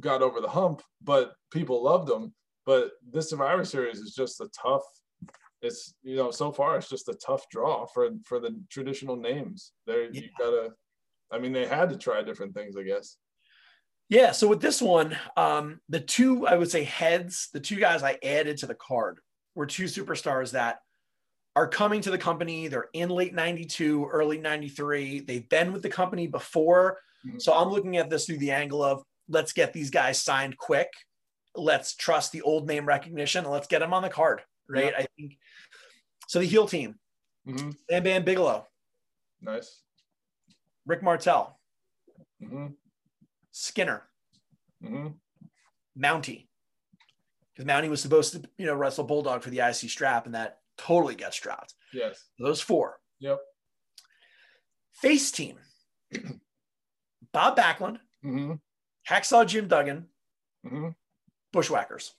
[0.00, 2.34] got over the hump, but people loved him.
[2.66, 4.82] But this Survivor Series is just a tough.
[5.62, 9.72] It's you know so far it's just a tough draw for for the traditional names.
[9.86, 10.22] There yeah.
[10.22, 10.72] you gotta.
[11.30, 13.16] I mean, they had to try different things, I guess.
[14.08, 14.32] Yeah.
[14.32, 18.18] So with this one, um, the two I would say heads, the two guys I
[18.24, 19.20] added to the card
[19.54, 20.80] were two superstars that
[21.58, 22.68] are coming to the company.
[22.68, 25.20] They're in late 92, early 93.
[25.20, 26.98] They've been with the company before.
[27.26, 27.40] Mm-hmm.
[27.40, 30.88] So I'm looking at this through the angle of let's get these guys signed quick.
[31.56, 34.94] Let's trust the old name recognition and let's get them on the card, right?
[34.96, 35.36] I think
[36.28, 36.38] so.
[36.38, 36.94] The heel team,
[37.44, 37.70] mm-hmm.
[37.88, 38.64] Bam Bam Bigelow,
[39.42, 39.82] nice.
[40.86, 41.58] Rick Martel,
[42.40, 42.66] mm-hmm.
[43.50, 44.04] Skinner,
[44.84, 45.08] mm-hmm.
[46.00, 46.46] Mountie,
[47.52, 50.60] because Mountie was supposed to, you know, wrestle Bulldog for the IC strap, and that
[50.78, 51.74] totally gets dropped.
[51.92, 52.98] Yes, those four.
[53.20, 53.38] Yep.
[54.94, 55.56] Face team,
[57.32, 58.54] Bob Backlund, mm-hmm.
[59.08, 60.06] Hacksaw Jim Duggan,
[60.66, 60.88] mm-hmm.
[61.52, 62.14] Bushwhackers.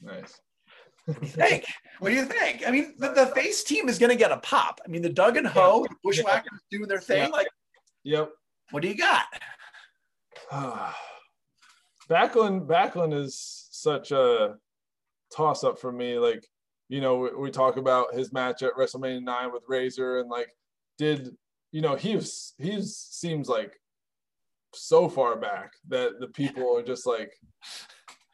[0.00, 0.40] Nice.
[1.06, 1.64] what do you think?
[2.00, 2.66] What do you think?
[2.66, 4.80] I mean, the, the face team is going to get a pop.
[4.84, 5.96] I mean, the Duggan Ho, yeah.
[6.02, 6.78] Bushwhackers yeah.
[6.78, 7.28] doing their thing.
[7.28, 7.28] Yeah.
[7.28, 7.48] Like,
[8.04, 8.30] yep.
[8.70, 9.24] What do you got?
[12.10, 14.56] Backlund, Backlund is such a
[15.34, 16.18] toss up for me.
[16.18, 16.46] Like,
[16.88, 20.48] you know, we, we talk about his match at WrestleMania 9 with Razor and like,
[20.98, 21.36] did,
[21.72, 23.78] you know, he was, he seems like
[24.74, 27.32] so far back that the people are just like,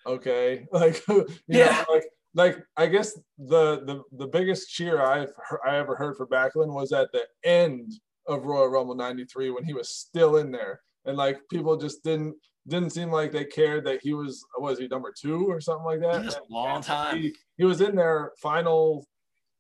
[0.07, 1.03] okay, like
[1.49, 5.33] yeah, know, like like I guess the the the biggest cheer I've
[5.67, 7.93] I ever heard for Backlund was at the end
[8.27, 12.35] of Royal Rumble '93 when he was still in there, and like people just didn't
[12.69, 16.01] didn't seem like they cared that he was was he number two or something like
[16.01, 16.37] that.
[16.37, 17.19] a long time.
[17.19, 19.05] He, he was in their final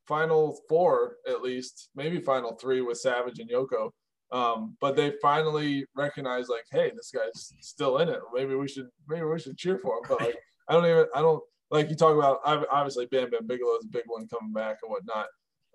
[0.06, 3.90] final four at least, maybe final three with Savage and Yoko.
[4.30, 8.20] Um, but they finally recognized like, hey, this guy's still in it.
[8.32, 10.04] Maybe we should maybe we should cheer for him.
[10.08, 10.36] But like,
[10.68, 13.88] I don't even I don't like you talk about obviously Bam Bam Bigelow is a
[13.88, 15.26] big one coming back and whatnot.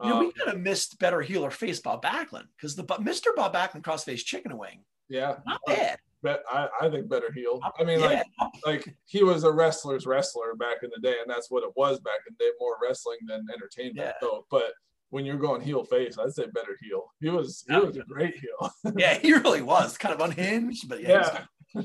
[0.03, 2.83] You know, we um, kind of missed better heel or face Bob Backlund because the
[2.83, 3.35] Mr.
[3.35, 4.83] Bob Backlund crossface chicken wing.
[5.09, 5.99] Yeah, not bad.
[6.23, 7.59] But I, I think better heel.
[7.79, 8.23] I mean, yeah.
[8.39, 11.69] like like he was a wrestler's wrestler back in the day, and that's what it
[11.75, 13.97] was back in the day, more wrestling than entertainment.
[13.97, 14.13] Yeah.
[14.19, 14.73] So, but
[15.09, 17.13] when you're going heel face, I'd say better heel.
[17.19, 18.71] He was he was a great heel.
[18.97, 21.45] yeah, he really was kind of unhinged, but yeah.
[21.75, 21.81] yeah.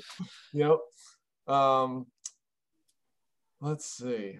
[0.53, 1.55] yep.
[1.55, 2.07] Um,
[3.61, 4.39] let's see.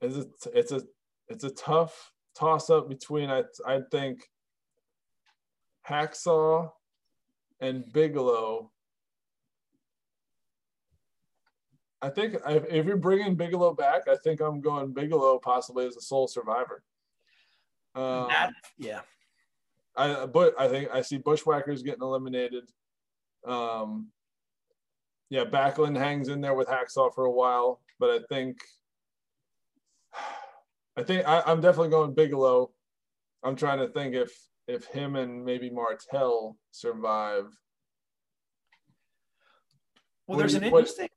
[0.00, 0.82] It's a it's a
[1.28, 4.28] it's a tough toss up between I I think
[5.88, 6.70] Hacksaw
[7.60, 8.70] and Bigelow.
[12.02, 16.00] I think if you're bringing Bigelow back, I think I'm going Bigelow possibly as a
[16.00, 16.82] sole survivor.
[17.94, 18.28] Um,
[18.78, 19.00] yeah.
[19.96, 22.64] I but I think I see Bushwhackers getting eliminated.
[23.46, 24.08] Um,
[25.28, 28.58] yeah, Backlund hangs in there with Hacksaw for a while, but I think
[30.96, 32.70] I think I, I'm definitely going Bigelow.
[33.42, 34.32] I'm trying to think if
[34.70, 37.46] if him and maybe Martel survive.
[40.26, 41.08] Well, there's an interesting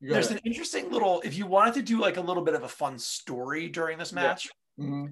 [0.00, 2.68] there's an interesting little if you wanted to do like a little bit of a
[2.68, 4.48] fun story during this match.
[4.76, 4.84] Yeah.
[4.84, 5.06] Mm-hmm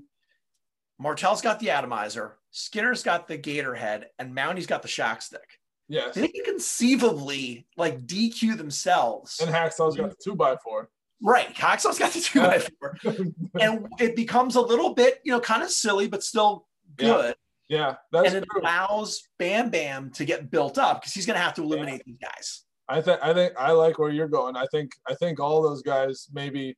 [1.00, 5.58] Martel's got the atomizer, Skinner's got the gator head, and Mountie's got the shock stick.
[5.88, 6.14] Yes.
[6.14, 9.40] They can conceivably like DQ themselves.
[9.40, 10.90] And Hacksaw's got the two by four.
[11.22, 11.52] Right.
[11.54, 12.96] Hacksaw's got the two by four.
[13.60, 17.06] and it becomes a little bit, you know, kind of silly, but still good.
[17.28, 17.32] Yeah.
[17.70, 18.60] Yeah and it true.
[18.60, 22.12] allows Bam Bam to get built up because he's gonna have to eliminate yeah.
[22.12, 22.64] these guys.
[22.88, 24.56] I think I think I like where you're going.
[24.56, 26.76] I think I think all those guys maybe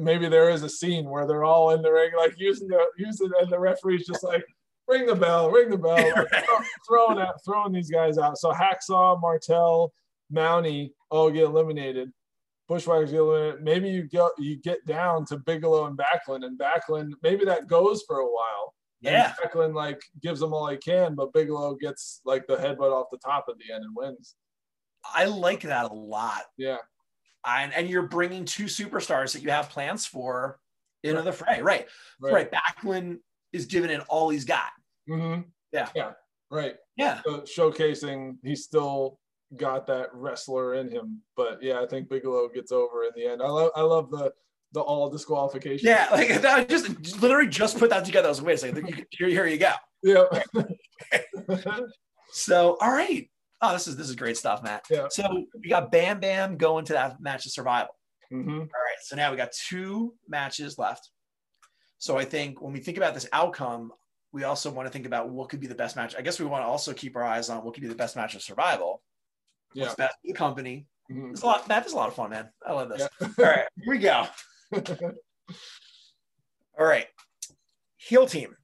[0.00, 3.30] maybe there is a scene where they're all in the ring like using the using
[3.40, 4.44] and the referee's just like
[4.88, 6.46] ring the bell, ring the bell, like,
[6.88, 8.38] throwing out, throwing these guys out.
[8.38, 9.92] So Hacksaw, Martel,
[10.32, 12.10] Mountie all get eliminated.
[12.68, 13.62] Bushwhackers get eliminated.
[13.62, 18.02] Maybe you go you get down to Bigelow and Backlund, and Backlund maybe that goes
[18.06, 18.74] for a while.
[19.00, 22.92] Yeah, and Backlund like gives him all he can, but Bigelow gets like the headbutt
[22.92, 24.34] off the top at the end and wins.
[25.14, 26.42] I like that a lot.
[26.56, 26.78] Yeah,
[27.46, 30.58] and and you're bringing two superstars that you have plans for
[31.02, 31.24] into right.
[31.24, 31.86] the fray, right?
[32.20, 32.32] Right.
[32.32, 32.50] right.
[32.52, 33.18] Backlund
[33.52, 34.70] is giving it all he's got.
[35.08, 35.42] Mm-hmm.
[35.72, 35.88] Yeah.
[35.94, 36.12] Yeah.
[36.50, 36.76] Right.
[36.96, 37.20] Yeah.
[37.24, 39.18] So showcasing he's still
[39.56, 41.20] got that wrestler in him.
[41.36, 43.42] But yeah, I think Bigelow gets over in the end.
[43.42, 44.32] I love I love the
[44.72, 45.88] the all disqualification.
[45.88, 48.26] Yeah, like I just literally just put that together.
[48.26, 49.72] I was like, wait a second, here, here you go.
[50.02, 50.24] Yeah.
[52.32, 53.30] so all right.
[53.62, 54.84] Oh, this is this is great stuff, Matt.
[54.90, 55.06] Yeah.
[55.10, 57.94] So we got Bam Bam going to that match of survival.
[58.32, 58.50] Mm-hmm.
[58.50, 59.00] All right.
[59.02, 61.10] So now we got two matches left.
[61.98, 63.92] So I think when we think about this outcome,
[64.32, 66.14] we also want to think about what could be the best match.
[66.16, 68.16] I guess we want to also keep our eyes on what could be the best
[68.16, 69.02] match of survival.
[69.72, 69.84] Yeah.
[69.84, 70.86] What's best for the company.
[71.10, 71.30] Mm-hmm.
[71.30, 71.66] It's a lot.
[71.68, 72.50] That is a lot of fun, man.
[72.66, 73.08] I love this.
[73.20, 73.28] Yeah.
[73.38, 74.26] All right, here we go.
[76.78, 77.06] All right,
[77.96, 78.56] heel team.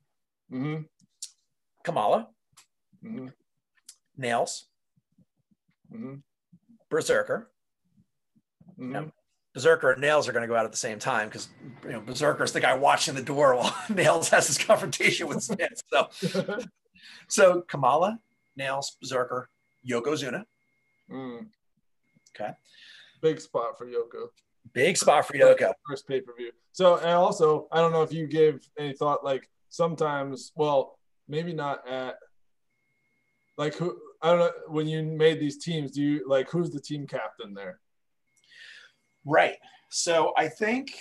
[0.53, 0.83] Mm-hmm.
[1.85, 2.29] Kamala.
[3.05, 3.29] Mm-hmm.
[4.21, 4.65] Nailz.
[5.93, 6.15] Mm-hmm.
[6.91, 7.51] Berserker.
[8.79, 9.09] Mm-hmm.
[9.55, 11.49] Berserker and Nailz are going to go out at the same time because
[11.85, 15.43] you know Berserker is the guy watching the door while Nailz has his confrontation with
[15.43, 15.83] Smith.
[15.91, 16.09] So,
[17.29, 18.19] so Kamala,
[18.59, 19.49] Nailz, Berserker,
[19.89, 20.45] Yokozuna.
[21.11, 21.47] Mm.
[22.35, 22.53] Okay.
[23.21, 24.29] Big spot for Yoko.
[24.73, 25.73] Big spot for Yoko.
[25.89, 26.53] First pay per view.
[26.73, 29.25] So, and also, I don't know if you gave any thought.
[29.25, 30.99] Like sometimes, well,
[31.29, 32.17] maybe not at
[33.59, 33.99] like who.
[34.23, 35.91] I don't know when you made these teams.
[35.91, 37.81] Do you like who's the team captain there?
[39.25, 39.57] Right.
[39.91, 40.93] So I think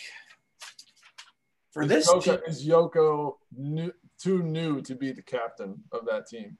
[1.71, 6.05] for is this Yoko, team, is Yoko new, too new to be the captain of
[6.07, 6.57] that team?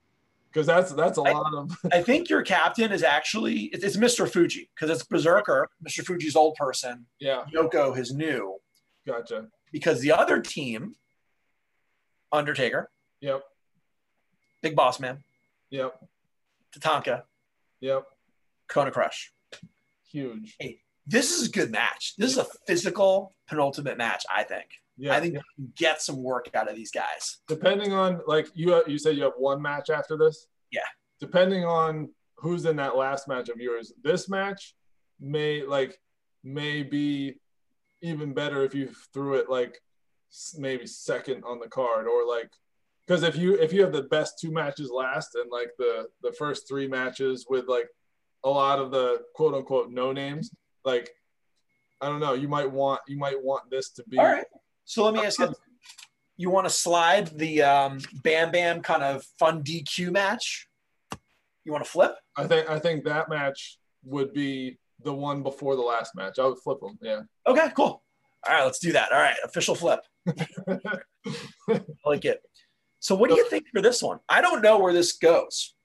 [0.52, 1.78] Because that's that's a I, lot of.
[1.94, 4.30] I think your captain is actually it's Mr.
[4.30, 6.06] Fuji because it's Berserker, Mr.
[6.06, 7.06] Fuji's old person.
[7.20, 7.44] Yeah.
[7.54, 8.58] Yoko his new.
[9.08, 9.48] Gotcha.
[9.72, 10.96] Because the other team,
[12.32, 12.90] Undertaker.
[13.22, 13.44] Yep.
[14.62, 15.24] Big Boss Man.
[15.70, 15.96] Yep.
[16.78, 17.24] Tatanka.
[17.80, 18.04] Yep.
[18.68, 19.32] Kona Crush.
[20.12, 20.56] Huge.
[20.60, 22.14] Hey, this is a good match.
[22.18, 24.68] This is a physical penultimate match, I think.
[24.98, 25.40] Yeah, I think yeah.
[25.58, 27.40] you can get some work out of these guys.
[27.48, 30.48] Depending on like you uh, you said you have one match after this?
[30.72, 30.82] Yeah.
[31.20, 34.76] Depending on who's in that last match of yours, this match
[35.20, 35.98] may like
[36.44, 37.36] may be
[38.02, 39.80] even better if you threw it like
[40.58, 42.50] maybe second on the card or like
[43.06, 46.32] because if you if you have the best two matches last and like the the
[46.34, 47.88] first three matches with like
[48.44, 50.52] a lot of the quote unquote no names
[50.86, 51.10] like
[52.02, 52.34] I don't know.
[52.34, 54.18] You might want you might want this to be.
[54.18, 54.46] All right.
[54.86, 55.54] So let me ask you:
[56.38, 60.68] You want to slide the um, Bam Bam kind of fun DQ match?
[61.64, 62.16] You want to flip?
[62.36, 66.40] I think I think that match would be the one before the last match.
[66.40, 66.98] I would flip them.
[67.02, 67.22] Yeah.
[67.48, 67.70] Okay.
[67.76, 68.04] Cool.
[68.48, 68.64] All right.
[68.64, 69.12] Let's do that.
[69.12, 69.36] All right.
[69.44, 70.00] Official flip.
[70.28, 72.42] I like it.
[73.00, 74.20] So what do you think for this one?
[74.30, 75.76] I don't know where this goes.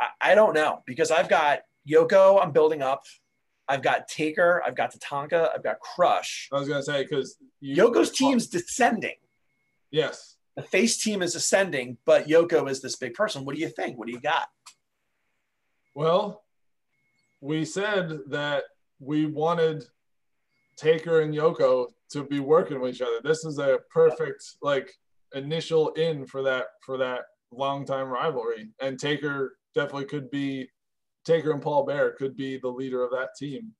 [0.00, 2.42] I, I don't know because I've got Yoko.
[2.42, 3.02] I'm building up.
[3.68, 6.48] I've got Taker, I've got Tatanka, I've got Crush.
[6.52, 9.16] I was gonna say because Yoko's team's descending.
[9.90, 10.36] Yes.
[10.56, 13.44] The face team is ascending, but Yoko is this big person.
[13.44, 13.98] What do you think?
[13.98, 14.48] What do you got?
[15.94, 16.42] Well,
[17.40, 18.64] we said that
[19.00, 19.84] we wanted
[20.76, 23.20] Taker and Yoko to be working with each other.
[23.22, 24.92] This is a perfect like
[25.34, 28.70] initial in for that for that long time rivalry.
[28.80, 30.68] And Taker definitely could be
[31.24, 33.72] Taker and Paul Bearer could be the leader of that team.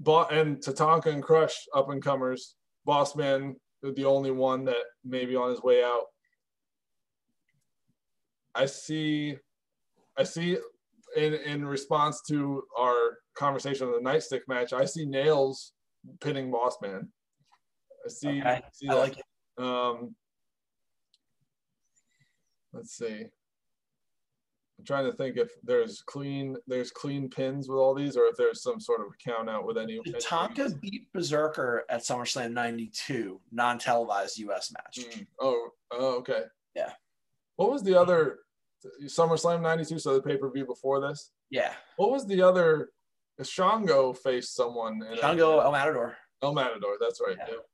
[0.00, 2.54] But and Tatanka and Crush, up and comers.
[2.86, 6.04] Bossman, the only one that maybe on his way out.
[8.54, 9.36] I see,
[10.16, 10.58] I see,
[11.16, 15.70] in in response to our conversation of the nightstick match, I see Nailz
[16.20, 17.08] pinning Bossman.
[18.04, 18.40] I see.
[18.40, 18.62] Okay.
[18.72, 19.62] see I like it.
[19.62, 20.14] Um,
[22.72, 23.26] let's see.
[24.78, 28.36] I'm trying to think if there's clean there's clean pins with all these, or if
[28.36, 29.98] there's some sort of count out with any.
[29.98, 34.72] Tonka beat Berserker at SummerSlam '92, non-televised U.S.
[34.72, 35.04] match.
[35.04, 35.26] Mm.
[35.40, 36.42] Oh, oh, okay.
[36.76, 36.92] Yeah.
[37.56, 38.38] What was the other
[39.04, 39.98] SummerSlam '92?
[39.98, 41.32] So the pay per view before this.
[41.50, 41.72] Yeah.
[41.96, 42.90] What was the other?
[43.42, 45.00] Shango faced someone.
[45.10, 46.16] In Shango El Matador.
[46.42, 46.96] El Matador.
[47.00, 47.36] That's right.
[47.38, 47.46] Yeah.
[47.48, 47.66] Yep.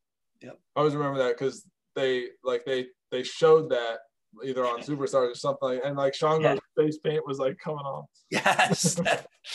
[0.42, 0.60] yep.
[0.74, 3.98] I always remember that because they like they they showed that
[4.44, 6.84] either on Superstars or something, and like Shango's yeah.
[6.84, 8.08] face paint was like coming off.
[8.30, 9.00] Yes.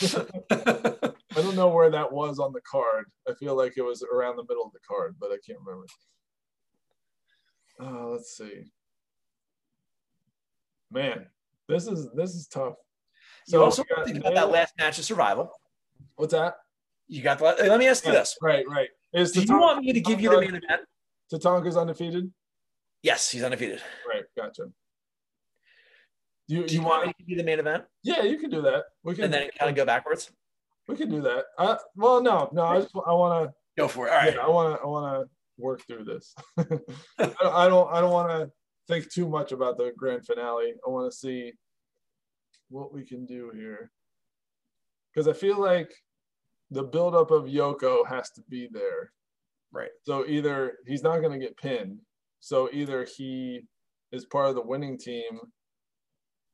[1.36, 3.06] I don't know where that was on the card.
[3.28, 5.86] I feel like it was around the middle of the card, but I can't remember.
[7.80, 8.64] Uh, let's see.
[10.90, 11.26] Man,
[11.68, 12.74] this is this is tough.
[13.46, 15.50] So you also think about that last match of survival.
[16.16, 16.56] What's that?
[17.08, 17.44] You got the.
[17.44, 18.36] Let me ask you this.
[18.42, 18.88] Right, right.
[19.12, 20.82] Is Do you want me to give you the main event?
[21.32, 22.30] Tatanka's undefeated.
[23.02, 23.80] Yes, he's undefeated.
[24.06, 24.70] Right, gotcha.
[26.48, 27.84] You, do you, you want me to be the main event?
[28.02, 28.84] Yeah, you can do that.
[29.04, 30.30] We can, and then kind of go backwards.
[30.88, 31.44] We can do that.
[31.56, 32.64] Uh, well, no, no.
[32.64, 34.10] I just I want to go for it.
[34.10, 34.34] All right.
[34.34, 36.34] Yeah, I want to I want to work through this.
[36.58, 38.50] I don't I don't want to
[38.88, 40.74] think too much about the grand finale.
[40.84, 41.52] I want to see
[42.68, 43.92] what we can do here
[45.14, 45.92] because I feel like
[46.70, 49.12] the buildup of Yoko has to be there.
[49.72, 49.90] Right.
[50.04, 52.00] So either he's not going to get pinned.
[52.40, 53.62] So either he
[54.12, 55.38] is part of the winning team,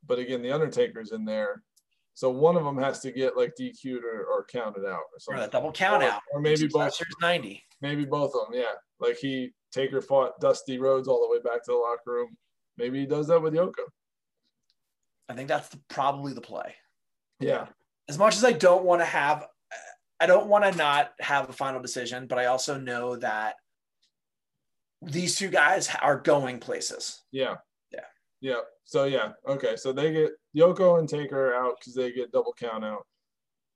[0.06, 1.62] but again, the Undertaker's in there.
[2.14, 5.44] So one of them has to get like DQ'd or, or counted out or something.
[5.44, 6.22] Or double count or, out.
[6.32, 6.94] Or maybe both.
[6.94, 7.62] Series 90.
[7.82, 8.72] Maybe both of them, yeah.
[9.00, 12.36] Like he Taker fought Dusty Rhodes all the way back to the locker room.
[12.78, 13.84] Maybe he does that with Yoko.
[15.28, 16.74] I think that's the, probably the play.
[17.40, 17.66] Yeah.
[18.08, 19.46] As much as I don't want to have
[20.18, 23.56] I don't want to not have a final decision, but I also know that
[25.02, 27.22] these two guys are going places.
[27.32, 27.56] Yeah.
[27.92, 28.00] Yeah.
[28.40, 28.60] Yeah.
[28.84, 29.32] So yeah.
[29.48, 29.76] Okay.
[29.76, 33.06] So they get Yoko and Taker out because they get double count out.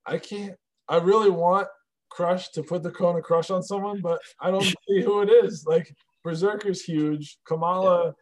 [0.06, 0.54] I can't.
[0.88, 1.68] I really want
[2.08, 5.64] Crush to put the Kona Crush on someone, but I don't see who it is.
[5.66, 5.94] Like
[6.24, 7.38] Berserker's huge.
[7.46, 8.12] Kamala, yeah.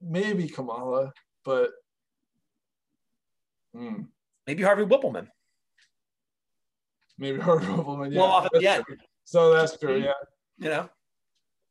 [0.00, 1.12] maybe Kamala,
[1.44, 1.70] but
[3.74, 4.02] hmm.
[4.46, 5.28] maybe Harvey Wippleman
[7.18, 8.12] maybe Harvey Wippleman.
[8.12, 8.84] Yeah, well, off at the end.
[9.24, 9.98] So that's true.
[9.98, 10.12] Yeah.
[10.58, 10.90] You know.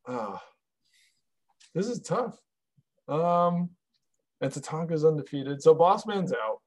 [0.08, 0.39] Oh,
[1.76, 2.38] this is tough.
[3.08, 3.70] Um,
[4.41, 5.62] and Tatanka's undefeated.
[5.62, 6.60] So Bossman's out.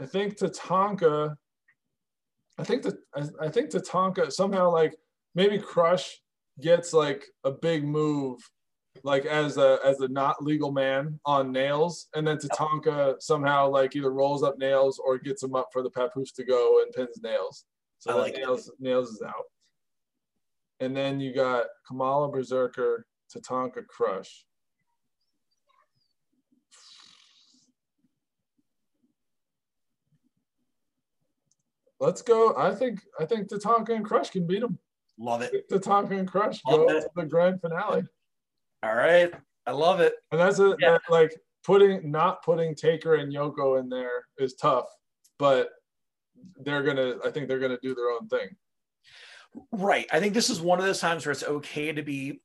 [0.00, 1.36] I think Tatanka.
[2.58, 4.94] I think that I, I think Tatanka somehow like
[5.34, 6.20] maybe Crush
[6.60, 8.38] gets like a big move
[9.04, 13.96] like as a as a not legal man on Nailz, and then Tatanka somehow like
[13.96, 17.20] either rolls up Nailz or gets him up for the papoose to go and pins
[17.24, 17.64] Nailz.
[17.98, 18.82] So like nails it.
[18.82, 19.44] Nailz is out.
[20.82, 24.44] And then you got Kamala Berserker, Tatanka Crush.
[32.00, 32.56] Let's go.
[32.56, 34.76] I think I think Tatanka and Crush can beat him.
[35.20, 35.70] Love it.
[35.70, 38.02] Tatanka and Crush Love go to the grand finale.
[38.82, 39.32] All right.
[39.68, 40.14] I love it.
[40.32, 40.90] And that's a, yeah.
[40.90, 44.86] that, like putting not putting Taker and Yoko in there is tough,
[45.38, 45.70] but
[46.56, 48.48] they're gonna I think they're gonna do their own thing.
[49.70, 50.06] Right.
[50.12, 52.40] I think this is one of those times where it's okay to be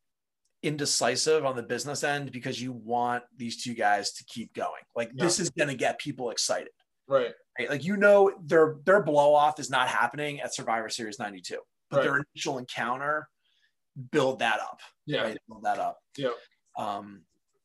[0.64, 4.72] indecisive on the business end because you want these two guys to keep going.
[4.96, 5.24] Like yeah.
[5.24, 6.70] this is gonna get people excited.
[7.08, 7.34] Right.
[7.58, 7.70] right.
[7.70, 11.58] Like you know their their blow off is not happening at Survivor Series 92.
[11.90, 12.04] But right.
[12.04, 13.30] their initial encounter
[14.12, 14.82] build that up.
[15.06, 15.22] Yeah.
[15.22, 15.38] Right?
[15.48, 15.98] Build that up.
[16.18, 16.30] Yeah.
[16.78, 17.22] Um,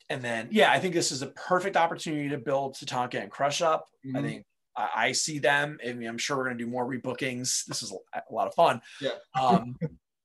[0.09, 3.63] and then, yeah, I think this is a perfect opportunity to build Tatanka and Crush
[3.63, 3.87] up.
[4.07, 4.17] Mm-hmm.
[4.17, 4.45] I think
[4.77, 5.79] I, I see them.
[5.87, 7.65] I mean, I'm sure we're going to do more rebookings.
[7.67, 8.81] This is a, a lot of fun.
[9.01, 9.11] Yeah.
[9.41, 9.77] um,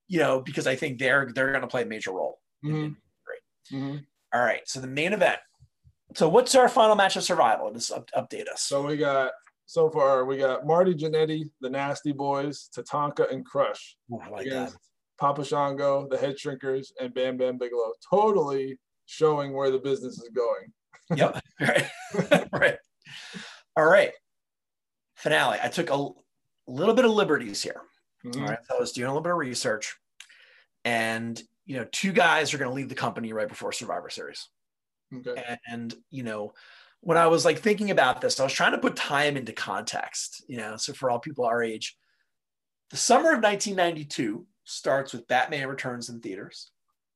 [0.08, 2.38] you know, because I think they're they're going to play a major role.
[2.64, 2.92] Mm-hmm.
[3.24, 3.72] Great.
[3.72, 3.98] Mm-hmm.
[4.34, 4.62] All right.
[4.66, 5.38] So the main event.
[6.14, 7.70] So what's our final match of survival?
[7.72, 8.62] Just up, update us.
[8.62, 9.32] So we got
[9.66, 13.96] so far we got Marty Jannetty, the Nasty Boys, Tatanka, and Crush.
[14.10, 14.80] Ooh, I like against that.
[15.18, 20.30] Papa Shango, the Head Shrinkers, and Bam Bam Bigelow, totally showing where the business is
[20.34, 20.72] going.
[21.14, 21.42] yep.
[21.60, 22.48] Right.
[22.52, 22.78] right.
[23.76, 24.12] All right.
[25.18, 25.58] Finale.
[25.62, 26.08] I took a
[26.68, 27.82] little bit of liberties here.
[28.24, 28.40] Mm-hmm.
[28.40, 28.58] All right.
[28.68, 29.96] So I was doing a little bit of research,
[30.84, 34.48] and you know, two guys are going to leave the company right before Survivor Series.
[35.14, 35.56] Okay.
[35.66, 36.52] And you know,
[37.00, 40.44] when I was like thinking about this, I was trying to put time into context.
[40.48, 41.96] You know, so for all people our age,
[42.90, 46.70] the summer of 1992 starts with Batman Returns in theaters.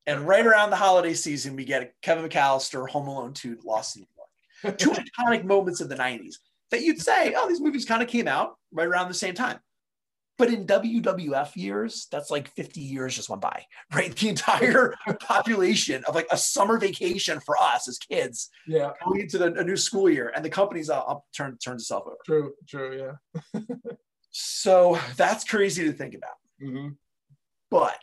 [0.05, 4.01] And right around the holiday season, we get Kevin McCallister, Home Alone 2, Lost in
[4.01, 4.77] New York.
[4.77, 4.89] Two
[5.21, 6.35] iconic moments of the 90s
[6.73, 9.59] that you'd say, oh, these movies kind of came out right around the same time.
[10.39, 13.63] But in WWF years, that's like 50 years just went by,
[13.93, 14.13] right?
[14.15, 18.49] The entire population of like a summer vacation for us as kids.
[18.67, 18.89] Yeah.
[19.05, 22.05] Going into the, a new school year and the company's up, up turn, turns itself
[22.07, 22.17] over.
[22.25, 23.15] True, true,
[23.53, 23.61] yeah.
[24.31, 26.37] so that's crazy to think about.
[26.59, 26.89] Mm-hmm.
[27.69, 27.97] But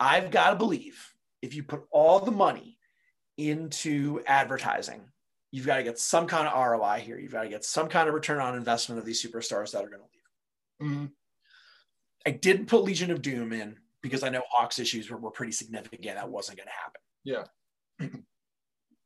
[0.00, 1.00] I've got to believe
[1.42, 2.78] if you put all the money
[3.38, 5.02] into advertising,
[5.56, 7.18] you've got to get some kind of ROI here.
[7.18, 9.88] You've got to get some kind of return on investment of these superstars that are
[9.88, 10.92] going to leave.
[10.92, 11.06] Mm-hmm.
[12.26, 15.52] I didn't put Legion of Doom in because I know Hawk's issues were, were pretty
[15.52, 16.16] significant.
[16.16, 17.48] That wasn't going to happen.
[18.04, 18.20] Yeah.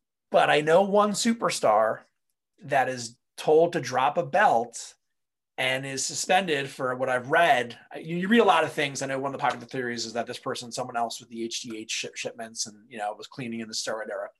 [0.32, 2.00] but I know one superstar
[2.64, 4.94] that is told to drop a belt
[5.56, 7.78] and is suspended for what I've read.
[7.94, 9.02] You, you, read a lot of things.
[9.02, 11.46] I know one of the popular theories is that this person, someone else with the
[11.46, 14.30] HGH ship shipments, and you know was cleaning in the steroid era.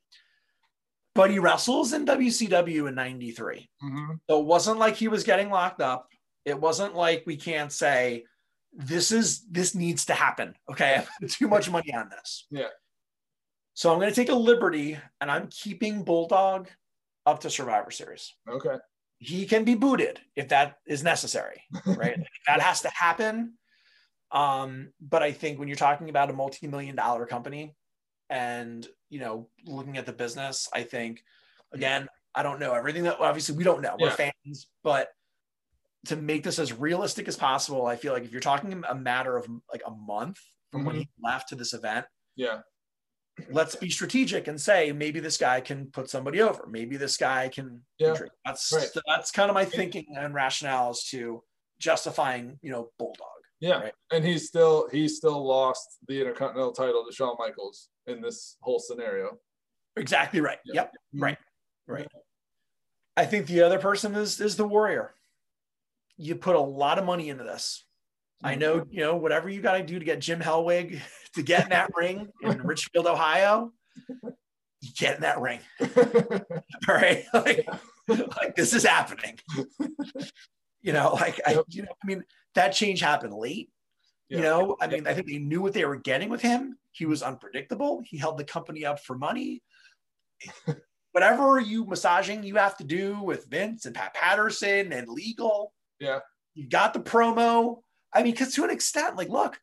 [1.14, 4.12] But he wrestles in WCW in '93, mm-hmm.
[4.28, 6.08] so it wasn't like he was getting locked up.
[6.44, 8.24] It wasn't like we can't say
[8.72, 10.54] this is this needs to happen.
[10.70, 12.46] Okay, too much money on this.
[12.50, 12.68] Yeah.
[13.74, 16.68] So I'm going to take a liberty, and I'm keeping Bulldog
[17.26, 18.34] up to Survivor Series.
[18.48, 18.76] Okay.
[19.18, 22.18] He can be booted if that is necessary, right?
[22.46, 23.54] that has to happen.
[24.32, 27.74] Um, but I think when you're talking about a multi-million dollar company,
[28.31, 31.22] and you know, looking at the business, I think
[31.72, 33.97] again, I don't know everything that obviously we don't know.
[33.99, 35.09] We're fans, but
[36.07, 39.37] to make this as realistic as possible, I feel like if you're talking a matter
[39.37, 40.39] of like a month
[40.70, 40.87] from mm-hmm.
[40.87, 42.07] when he left to this event,
[42.37, 42.61] yeah,
[43.51, 46.66] let's be strategic and say maybe this guy can put somebody over.
[46.70, 47.83] Maybe this guy can.
[47.99, 48.14] Yeah,
[48.45, 48.89] that's right.
[49.07, 51.43] that's kind of my thinking and rationales to
[51.81, 53.26] justifying you know Bulldog.
[53.61, 53.92] Yeah, right?
[54.11, 58.78] and he's still he's still lost the Intercontinental title to Shawn Michaels in this whole
[58.78, 59.38] scenario.
[59.96, 60.58] Exactly right.
[60.64, 60.74] Yeah.
[60.74, 60.92] Yep.
[60.92, 61.22] Mm-hmm.
[61.22, 61.38] Right.
[61.86, 62.08] Right.
[63.16, 65.14] I think the other person is is the Warrior
[66.20, 67.82] you put a lot of money into this.
[68.44, 68.92] I know, mm-hmm.
[68.92, 71.00] you know, whatever you got to do to get Jim Hellwig
[71.34, 73.72] to get in that ring in Richfield, Ohio,
[74.80, 75.61] you get in that ring.
[75.80, 77.24] All right.
[77.32, 77.66] Like,
[78.08, 79.38] like this is happening.
[80.82, 82.22] you know, like I, you know, I mean,
[82.55, 83.70] that change happened late.
[84.28, 84.36] Yeah.
[84.36, 86.78] You know, I mean, I think they knew what they were getting with him.
[86.92, 88.03] He was unpredictable.
[88.05, 89.62] He held the company up for money.
[91.12, 96.20] Whatever you massaging you have to do with Vince and Pat Patterson and legal, yeah.
[96.55, 97.78] You got the promo.
[98.12, 99.59] I mean, because to an extent, like, look,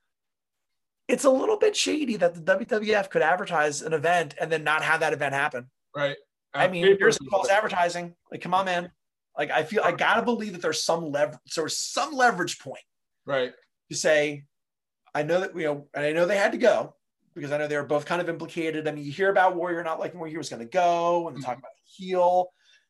[1.07, 4.83] it's a little bit shady that the WWF could advertise an event and then not
[4.83, 5.69] have that event happen.
[5.95, 6.15] Right.
[6.53, 8.15] I mean, here's false advertising.
[8.31, 8.91] Like, come on, man.
[9.38, 11.39] Like, I feel I gotta believe that there's some leverage.
[11.55, 12.83] There's some leverage point.
[13.25, 13.51] Right.
[13.91, 14.45] To say,
[15.13, 16.95] I know that you know, and I know they had to go
[17.35, 18.88] because I know they were both kind of implicated.
[18.88, 21.38] I mean, you hear about Warrior not liking where he was going to go, and
[21.38, 21.45] mm-hmm.
[21.45, 22.49] talk about the heel.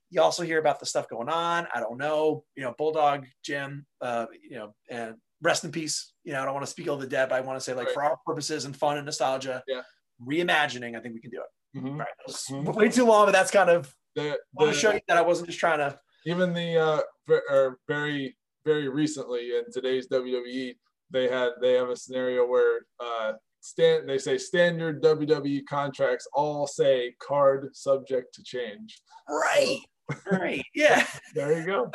[0.09, 1.67] You also hear about the stuff going on.
[1.73, 6.13] I don't know, you know, Bulldog, Jim, uh, you know, and rest in peace.
[6.23, 7.73] You know, I don't want to speak of the dead, but I want to say,
[7.73, 7.93] like, right.
[7.93, 9.81] for our purposes and fun and nostalgia, yeah.
[10.25, 11.77] reimagining, I think we can do it.
[11.77, 11.97] Mm-hmm.
[11.97, 12.07] Right.
[12.29, 12.71] Mm-hmm.
[12.71, 15.17] Way too long, but that's kind of the, the, I want to show you that
[15.17, 15.99] I wasn't just trying to.
[16.26, 17.01] Even the uh,
[17.49, 20.76] or very, very recently in today's WWE,
[21.11, 26.68] they had they have a scenario where uh, stand they say standard WWE contracts all
[26.68, 29.01] say card subject to change.
[29.30, 29.80] Right
[30.32, 30.63] right.
[30.74, 31.05] Yeah.
[31.34, 31.91] there you go.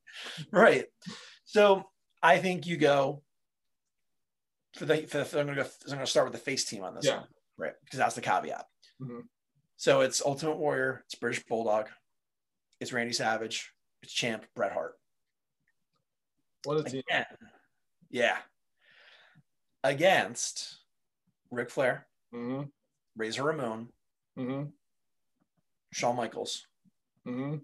[0.52, 0.86] right.
[1.44, 1.84] So
[2.22, 3.22] I think you go
[4.76, 6.94] for the, for the I'm gonna go I'm gonna start with the face team on
[6.94, 7.18] this yeah.
[7.18, 7.26] one.
[7.58, 7.72] Right.
[7.84, 8.64] Because that's the caveat.
[9.00, 9.20] Mm-hmm.
[9.76, 11.88] So it's Ultimate Warrior, it's British Bulldog,
[12.82, 13.72] it's Randy Savage,
[14.02, 14.94] it's Champ Bret Hart.
[16.64, 17.02] What a team.
[17.08, 17.24] Again,
[18.10, 18.38] yeah.
[19.84, 20.78] Against
[21.50, 22.64] Ric Flair, mm-hmm.
[23.16, 23.88] Razor Ramon,
[24.38, 24.64] mm-hmm.
[25.92, 26.66] Shawn Michaels,
[27.26, 27.58] Mm-hmm.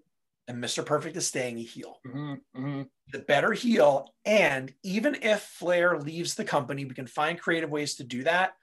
[0.47, 0.85] And Mr.
[0.85, 1.99] Perfect is staying a heel.
[2.07, 2.33] Mm-hmm.
[2.57, 2.81] Mm-hmm.
[3.11, 4.13] The better heel.
[4.25, 8.53] And even if Flair leaves the company, we can find creative ways to do that.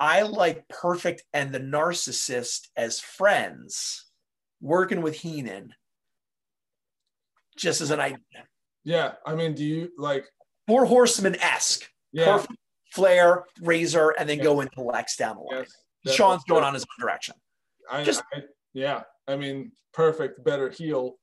[0.00, 4.06] I like Perfect and the narcissist as friends
[4.62, 5.74] working with Heenan
[7.60, 8.18] just as an idea.
[8.84, 9.12] Yeah.
[9.26, 10.26] I mean, do you like
[10.66, 11.88] Four Horsemen esque?
[12.12, 12.32] Yeah.
[12.32, 12.54] Perfect,
[12.92, 14.46] Flair, Razor, and then yes.
[14.46, 15.66] go into Lex down the line.
[16.04, 17.34] Yes, Shawn's going on his own direction.
[17.90, 18.42] I, just I,
[18.72, 19.02] yeah.
[19.28, 21.16] I mean, perfect, better heel.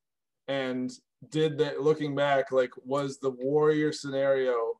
[0.47, 0.91] And
[1.29, 4.79] did that looking back, like, was the Warrior scenario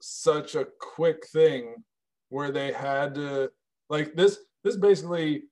[0.00, 1.76] such a quick thing
[2.28, 3.50] where they had to,
[3.88, 5.44] like, this, this basically,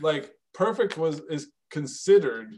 [0.00, 2.52] like, perfect was, is considered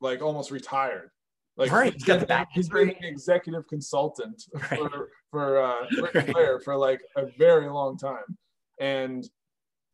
[0.00, 1.10] like almost retired.
[1.56, 1.92] Like right.
[1.92, 4.78] he's, got the he's been an executive consultant right.
[4.78, 6.62] for for uh right.
[6.64, 8.38] for like a very long time.
[8.80, 9.28] And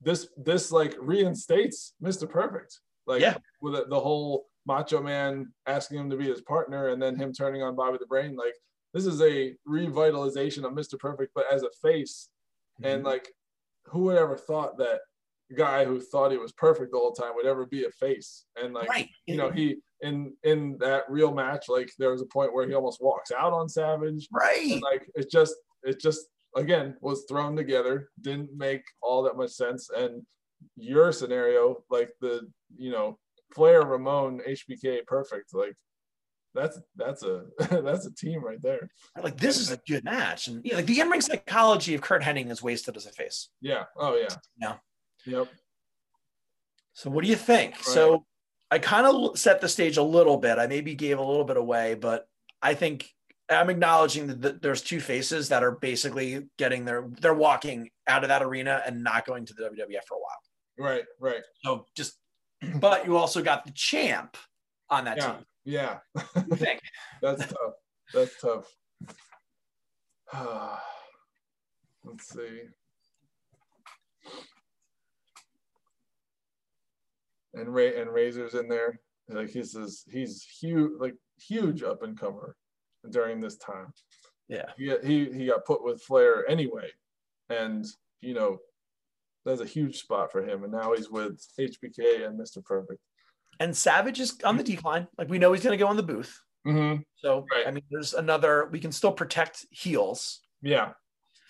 [0.01, 2.29] this this like reinstates Mr.
[2.29, 2.79] Perfect.
[3.07, 3.39] Like yeah.
[3.61, 7.33] with the, the whole Macho Man asking him to be his partner and then him
[7.33, 8.55] turning on Bobby the Brain, like
[8.95, 10.99] this is a revitalization of Mr.
[10.99, 12.29] Perfect, but as a face.
[12.81, 12.93] Mm-hmm.
[12.93, 13.29] And like,
[13.87, 15.01] who would ever thought that
[15.57, 18.45] guy who thought he was perfect all the whole time would ever be a face?
[18.63, 19.09] And like, right.
[19.27, 22.75] you know, he in in that real match, like there was a point where he
[22.75, 24.29] almost walks out on Savage.
[24.33, 24.73] Right.
[24.73, 26.27] And like it just it just
[26.57, 29.91] again was thrown together, didn't make all that much sense.
[29.91, 30.23] And
[30.77, 33.19] your scenario, like the you know
[33.55, 35.55] Flair, Ramon, HBK, perfect.
[35.55, 35.75] Like
[36.55, 38.91] that's that's a that's a team right there.
[39.21, 42.51] Like this is a good match, and yeah, like the in-ring psychology of Curt Hennig
[42.51, 43.49] is wasted as a face.
[43.61, 43.85] Yeah.
[43.97, 44.37] Oh yeah.
[44.61, 44.75] Yeah.
[45.27, 45.49] Yep.
[46.93, 47.75] So what do you think?
[47.75, 47.85] Right.
[47.85, 48.25] So
[48.71, 50.59] I kind of set the stage a little bit.
[50.59, 52.29] I maybe gave a little bit away, but
[52.63, 53.09] I think
[53.51, 58.29] I'm acknowledging that there's two faces that are basically getting their they're walking out of
[58.29, 60.39] that arena and not going to the WWF for a while.
[60.79, 61.43] Right, right.
[61.65, 62.19] So just
[62.81, 64.37] but you also got the champ
[64.91, 65.45] on that yeah, team.
[65.65, 65.99] Yeah.
[66.55, 66.81] think.
[67.23, 67.75] That's tough.
[68.13, 68.67] That's tough.
[72.05, 72.61] Let's see.
[77.59, 79.01] And Ray and Razor's in there.
[79.29, 82.57] Like he's this, he's huge, like huge up and comer
[83.11, 83.93] during this time.
[84.49, 84.71] Yeah.
[84.77, 86.91] He, he he got put with Flair anyway,
[87.51, 87.85] and
[88.23, 88.59] you know
[89.45, 90.65] that's a huge spot for him.
[90.65, 92.65] And now he's with HBK and Mr.
[92.65, 93.01] Perfect.
[93.61, 95.09] And Savage is on the decline.
[95.19, 96.39] Like we know he's going to go in the booth.
[96.67, 97.03] Mm-hmm.
[97.17, 97.67] So right.
[97.67, 98.69] I mean, there's another.
[98.71, 100.41] We can still protect heels.
[100.63, 100.93] Yeah.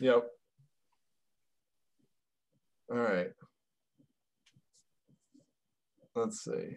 [0.00, 0.24] Yep.
[2.90, 3.30] All right.
[6.18, 6.76] Let's see.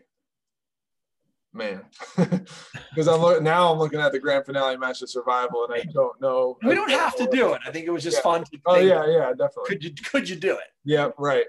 [1.54, 1.82] Man,
[2.18, 3.74] because I'm looking now.
[3.74, 6.58] I'm looking at the grand finale match of survival, and I don't know.
[6.64, 7.62] We don't have to do it.
[7.66, 8.22] I think it was just yeah.
[8.22, 8.44] fun.
[8.68, 9.64] oh yeah, yeah, definitely.
[9.66, 10.68] Could you could you do it?
[10.86, 11.44] Yeah, right.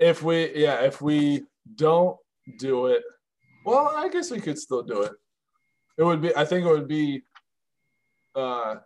[0.00, 1.44] If we yeah, if we
[1.76, 2.16] don't
[2.58, 3.02] do it,
[3.64, 5.12] well, I guess we could still do it.
[5.96, 6.34] It would be.
[6.34, 7.22] I think it would be.
[8.34, 8.76] Uh,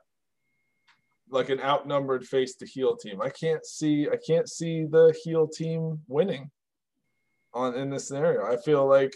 [1.30, 3.22] like an outnumbered face to heel team.
[3.22, 4.06] I can't see.
[4.06, 6.50] I can't see the heel team winning
[7.54, 8.44] on in this scenario.
[8.44, 9.14] I feel like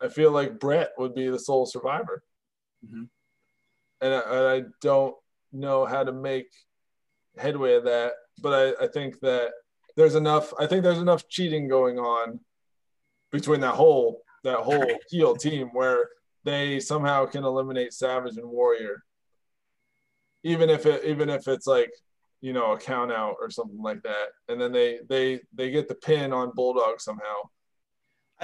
[0.00, 2.22] I feel like Bret would be the sole survivor,
[2.84, 3.04] mm-hmm.
[4.00, 5.14] and, I, and, I, don't
[5.52, 6.48] know how to make
[7.38, 8.12] headway of that.
[8.42, 9.52] But I, I think that
[9.96, 10.52] there's enough.
[10.58, 12.40] I think there's enough cheating going on
[13.30, 16.08] between that whole that whole heel team where
[16.44, 19.02] they somehow can eliminate Savage and Warrior,
[20.42, 21.92] even if it even if it's like
[22.40, 25.88] you know a count out or something like that, and then they they they get
[25.88, 27.36] the pin on Bulldog somehow.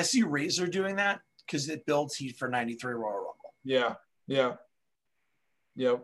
[0.00, 3.54] I see Razor doing that because it builds heat for 93 Royal Rumble.
[3.64, 3.96] Yeah,
[4.26, 4.54] yeah,
[5.76, 6.02] yep.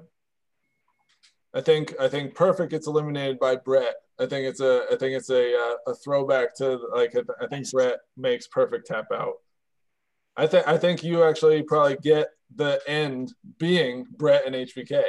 [1.54, 3.94] I think I think Perfect gets eliminated by Bret.
[4.20, 7.70] I think it's a I think it's a uh, a throwback to like I think
[7.70, 9.36] Bret makes Perfect tap out.
[10.36, 15.04] I think I think you actually probably get the end being Bret and HBK,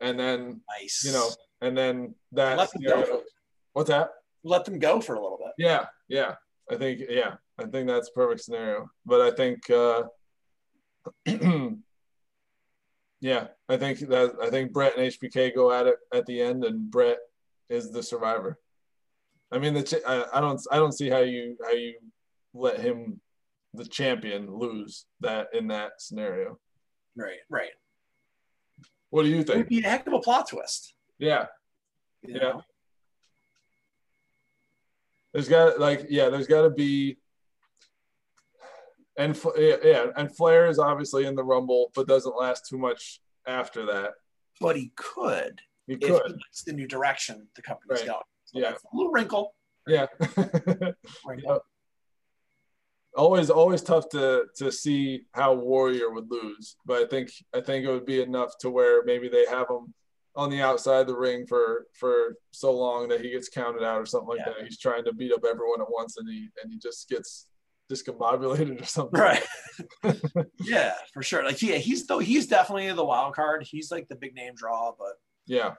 [0.00, 1.04] and then nice.
[1.06, 1.28] you know,
[1.60, 2.68] and then that.
[2.80, 3.22] You know,
[3.74, 4.10] what's that?
[4.42, 5.52] Let them go for a little bit.
[5.56, 6.34] Yeah, yeah.
[6.68, 7.34] I think yeah.
[7.62, 8.90] I think that's a perfect scenario.
[9.06, 10.04] But I think, uh,
[13.20, 16.64] yeah, I think that I think Bret and HBK go at it at the end,
[16.64, 17.18] and Bret
[17.68, 18.58] is the survivor.
[19.50, 21.94] I mean, the I, I don't I don't see how you how you
[22.54, 23.20] let him
[23.74, 26.58] the champion lose that in that scenario.
[27.16, 27.70] Right, right.
[29.10, 29.50] What do you think?
[29.50, 30.94] It would be a heck of a plot twist.
[31.18, 31.46] Yeah.
[32.22, 32.40] You yeah.
[32.40, 32.62] Know?
[35.32, 37.18] There's got like yeah, there's got to be
[39.16, 43.84] and yeah, and Flair is obviously in the Rumble, but doesn't last too much after
[43.86, 44.12] that.
[44.60, 45.60] But he could.
[45.86, 46.10] He could.
[46.10, 48.08] If he likes the new direction the company's right.
[48.08, 48.22] going.
[48.44, 48.70] So yeah.
[48.70, 49.54] a little wrinkle.
[49.86, 50.06] Yeah.
[51.26, 51.64] wrinkle.
[53.14, 57.84] Always, always tough to to see how Warrior would lose, but I think I think
[57.84, 59.92] it would be enough to where maybe they have him
[60.34, 64.00] on the outside of the ring for for so long that he gets counted out
[64.00, 64.54] or something like yeah.
[64.56, 64.64] that.
[64.64, 67.48] He's trying to beat up everyone at once, and he and he just gets
[67.90, 69.20] discombobulated or something.
[69.20, 69.42] Right.
[70.64, 71.44] yeah, for sure.
[71.44, 73.66] Like, yeah, he's though he's definitely the wild card.
[73.68, 75.14] He's like the big name draw, but
[75.46, 75.74] yeah,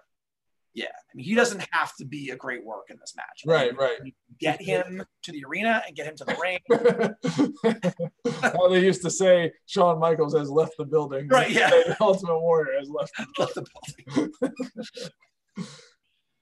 [0.74, 0.86] yeah.
[0.86, 3.43] I mean, he doesn't have to be a great work in this match.
[3.45, 3.99] Right, right.
[4.39, 6.60] Get him to the arena and get him to the ring.
[8.41, 11.28] How they used to say Shawn Michaels has left the building.
[11.28, 11.51] Right.
[11.51, 11.70] Yeah.
[11.88, 13.66] The Ultimate Warrior has left the, left the
[14.08, 15.66] building.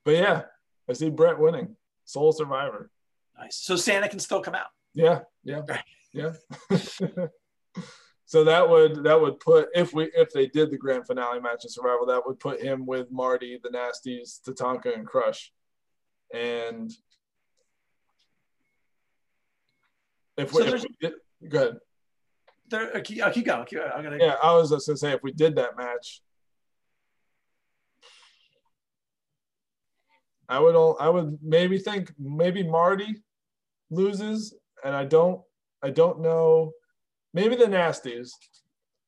[0.05, 0.43] but yeah,
[0.89, 1.75] I see Bret winning.
[2.05, 2.89] Sole survivor.
[3.37, 3.57] Nice.
[3.57, 4.67] So Santa can still come out.
[4.93, 5.61] Yeah, yeah,
[6.13, 6.33] yeah.
[8.25, 11.63] so that would that would put if we if they did the grand finale match
[11.65, 15.51] of survival, that would put him with Marty, the Nasties, Tatanka, and Crush.
[16.33, 16.91] And
[20.37, 21.13] if we, so if we did,
[21.49, 21.77] go ahead.
[22.69, 23.65] there, I'll keep, I'll keep going.
[23.65, 24.17] Keep, uh, I'm gonna.
[24.19, 26.21] Yeah, I was just gonna say if we did that match,
[30.49, 30.75] I would.
[30.75, 30.97] all.
[30.99, 33.21] I would maybe think maybe Marty
[33.89, 35.41] loses, and I don't.
[35.83, 36.71] I don't know.
[37.33, 38.31] Maybe the Nasties.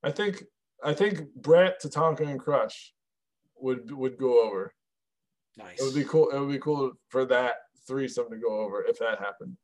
[0.03, 0.43] I think.
[0.83, 2.93] I think Bret, Tatanka, and Crush
[3.57, 4.73] would would go over.
[5.57, 5.79] Nice.
[5.79, 6.29] It would be cool.
[6.29, 7.55] It would be cool for that
[7.87, 9.57] threesome to go over if that happened.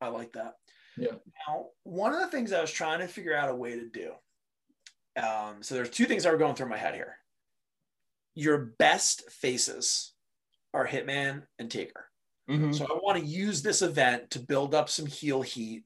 [0.00, 0.54] I like that.
[0.96, 1.12] Yeah.
[1.46, 4.12] Now, one of the things I was trying to figure out a way to do.
[5.20, 7.16] Um, so there's two things that were going through my head here.
[8.34, 10.12] Your best faces
[10.74, 12.07] are Hitman and Taker.
[12.48, 12.72] Mm-hmm.
[12.72, 15.84] So I want to use this event to build up some heel heat,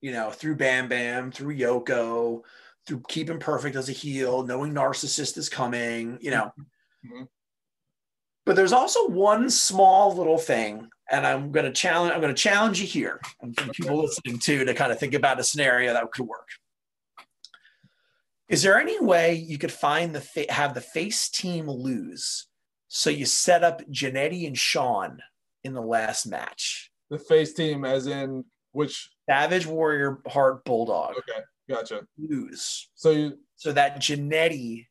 [0.00, 2.42] you know, through Bam Bam, through Yoko,
[2.86, 6.52] through keeping perfect as a heel, knowing narcissist is coming, you know.
[7.04, 7.24] Mm-hmm.
[8.44, 12.12] But there's also one small little thing, and I'm going to challenge.
[12.12, 15.14] I'm going to challenge you here, and for people listening too, to kind of think
[15.14, 16.48] about a scenario that could work.
[18.48, 22.46] Is there any way you could find the fa- have the face team lose,
[22.88, 25.20] so you set up Jannetty and Shawn
[25.64, 26.90] in the last match?
[27.10, 31.14] The face team, as in which Savage Warrior Heart Bulldog.
[31.18, 32.06] Okay, gotcha.
[32.18, 32.88] Lose.
[32.94, 34.86] So you so that Jannetty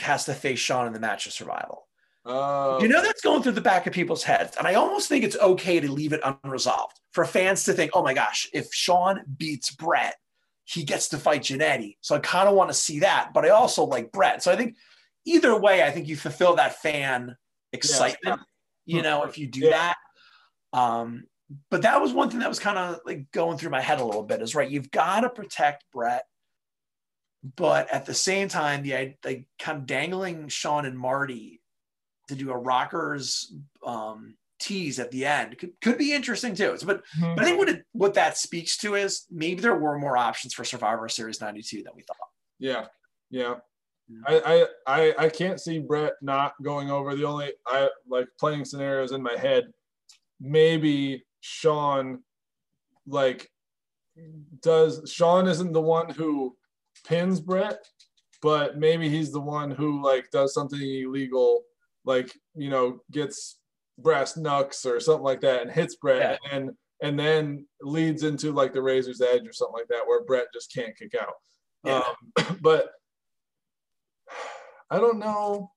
[0.00, 1.88] has to face Shawn in the match of survival.
[2.24, 5.24] Uh, you know that's going through the back of people's heads, and I almost think
[5.24, 9.22] it's okay to leave it unresolved for fans to think, "Oh my gosh, if Shawn
[9.36, 10.14] beats Bret,
[10.64, 13.48] he gets to fight Jannetty." So I kind of want to see that, but I
[13.48, 14.42] also like Bret.
[14.42, 14.76] So I think
[15.24, 17.36] either way, I think you fulfill that fan
[17.72, 18.40] excitement.
[18.40, 18.44] Yeah.
[18.86, 19.70] You know, if you do yeah.
[20.72, 20.78] that.
[20.78, 21.24] Um,
[21.70, 24.04] but that was one thing that was kind of like going through my head a
[24.04, 24.42] little bit.
[24.42, 26.24] Is right, you've got to protect Bret.
[27.56, 31.60] but at the same time, the like kind of dangling Shawn and Marty
[32.28, 33.52] to do a rockers
[33.84, 36.76] um, tease at the end could, could be interesting too.
[36.78, 37.34] So, but, mm-hmm.
[37.34, 40.54] but I think what it, what that speaks to is maybe there were more options
[40.54, 42.16] for Survivor Series '92 than we thought.
[42.58, 42.86] Yeah,
[43.30, 43.56] yeah.
[44.26, 47.14] I, I I can't see Bret not going over.
[47.14, 49.72] The only I like playing scenarios in my head.
[50.40, 52.22] Maybe Shawn,
[53.06, 53.50] like,
[54.60, 56.56] does Shawn isn't the one who
[57.06, 57.84] pins Bret,
[58.42, 61.62] but maybe he's the one who like does something illegal
[62.04, 63.58] like you know gets
[63.98, 66.56] brass knucks or something like that and hits Bret yeah.
[66.56, 66.70] and
[67.02, 70.72] and then leads into like the razor's edge or something like that where Bret just
[70.72, 71.34] can't kick out.
[71.84, 72.02] Yeah.
[72.38, 72.90] Um, but
[74.92, 75.70] I don't know.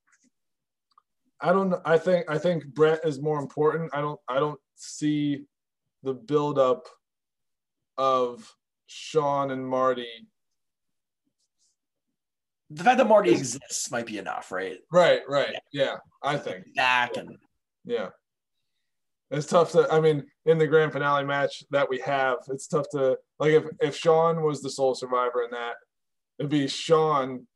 [1.41, 1.74] I don't.
[1.86, 2.30] I think.
[2.30, 3.91] I think Bret is more important.
[3.93, 4.20] I don't.
[4.28, 5.45] I don't see
[6.03, 6.88] the buildup
[7.97, 8.53] of
[8.88, 10.28] Shawn and Marty
[12.70, 14.78] the fact that Marty exists might be enough, right?
[14.91, 15.53] Right, right.
[15.72, 16.66] Yeah, yeah I think.
[16.76, 17.38] Back and
[17.86, 18.09] yeah.
[19.32, 22.88] It's tough to I mean, in the grand finale match that we have, it's tough
[22.91, 25.76] to like if if Shawn was the sole survivor in that,
[26.39, 27.47] it'd be Shawn.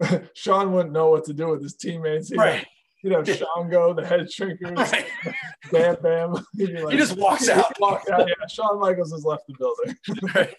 [0.34, 2.28] Shawn wouldn't know what to do with his teammates.
[2.28, 2.54] He'd right.
[2.54, 2.66] Have,
[3.02, 5.06] you know, Shango, the head shrinkers, right.
[5.70, 6.32] Bam Bam.
[6.58, 7.72] Like, he just walks out.
[7.80, 8.26] Walks out.
[8.28, 9.96] Yeah, Shawn Michaels has left the building.
[10.34, 10.54] right.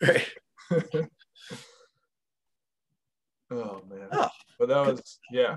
[0.00, 1.08] right.
[3.50, 4.08] Oh man.
[4.12, 4.28] Oh.
[4.58, 5.56] But that was yeah.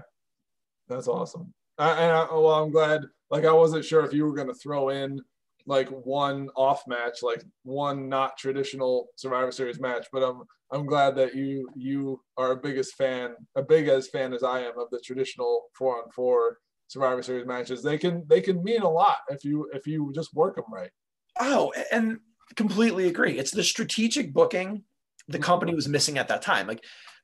[0.87, 1.53] That's awesome.
[1.77, 3.03] I, and I, well, I'm glad.
[3.29, 5.21] Like I wasn't sure if you were going to throw in
[5.65, 10.07] like one off match, like one not traditional Survivor Series match.
[10.11, 14.33] But I'm I'm glad that you you are a biggest fan, a big as fan
[14.33, 16.57] as I am of the traditional four on four
[16.87, 17.81] Survivor Series matches.
[17.83, 20.91] They can they can mean a lot if you if you just work them right.
[21.39, 22.19] Oh, and
[22.55, 23.39] completely agree.
[23.39, 24.83] It's the strategic booking
[25.27, 25.43] the mm-hmm.
[25.43, 26.67] company was missing at that time.
[26.67, 26.83] Like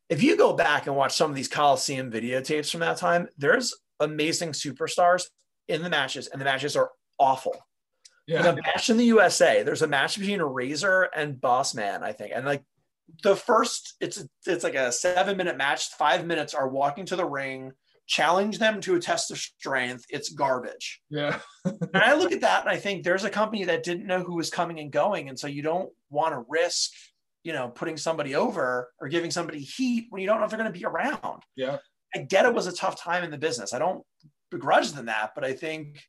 [0.09, 3.75] if you go back and watch some of these Coliseum videotapes from that time, there's
[3.99, 5.25] amazing superstars
[5.67, 7.55] in the matches, and the matches are awful.
[8.29, 8.43] Yeah.
[8.43, 12.31] The match in the USA, there's a match between Razor and Boss Man, I think,
[12.35, 12.63] and like
[13.23, 15.89] the first, it's it's like a seven minute match.
[15.89, 17.71] Five minutes are walking to the ring,
[18.05, 20.05] challenge them to a test of strength.
[20.09, 21.01] It's garbage.
[21.09, 21.39] Yeah.
[21.65, 24.35] and I look at that and I think there's a company that didn't know who
[24.35, 26.91] was coming and going, and so you don't want to risk
[27.43, 30.59] you know, putting somebody over or giving somebody heat when you don't know if they're
[30.59, 31.41] going to be around.
[31.55, 31.77] Yeah.
[32.13, 33.73] I get it was a tough time in the business.
[33.73, 34.03] I don't
[34.51, 36.03] begrudge them that, but I think,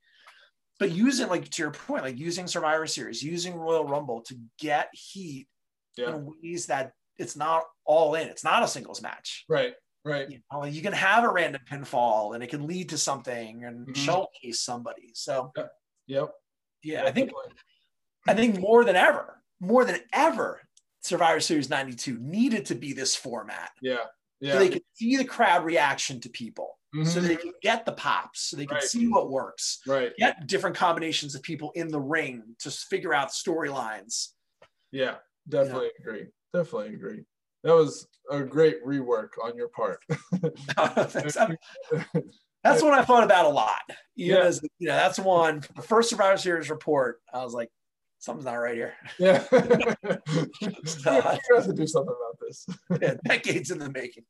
[0.81, 4.89] but using like to your point, like using Survivor Series, using Royal Rumble to get
[4.93, 5.47] heat
[5.97, 6.09] yeah.
[6.09, 8.27] in ways that it's not all in.
[8.29, 9.45] It's not a singles match.
[9.49, 9.75] Right.
[10.07, 10.31] Right.
[10.31, 13.87] You, know, you can have a random pinfall and it can lead to something and
[13.87, 13.93] mm-hmm.
[13.93, 15.11] showcase somebody.
[15.13, 15.71] So, yep.
[16.07, 16.31] yep.
[16.83, 17.31] Yeah, I think,
[18.27, 20.63] I think more than ever, more than ever,
[21.03, 23.71] Survivor Series 92 needed to be this format.
[23.83, 23.97] Yeah.
[24.41, 24.55] Yeah.
[24.55, 26.79] So they could see the crowd reaction to people.
[26.95, 27.05] Mm-hmm.
[27.05, 28.83] So they can get the pops, so they can right.
[28.85, 29.79] see what works.
[29.87, 30.13] Right.
[30.19, 34.31] Get different combinations of people in the ring to figure out storylines.
[34.91, 35.17] Yeah.
[35.49, 36.11] Definitely yeah.
[36.11, 36.27] agree.
[36.53, 37.25] Definitely agree.
[37.63, 40.01] That was a great rework on your part.
[42.63, 43.83] that's one I thought about a lot.
[44.17, 44.45] Even yeah.
[44.45, 47.21] as you know, that's one the first Survivor Series report.
[47.33, 47.69] I was like,
[48.21, 48.95] something's not right here.
[49.19, 49.43] Yeah.
[49.49, 49.59] so,
[51.49, 52.67] you have to do something about this.
[53.03, 54.25] yeah, decades in the making.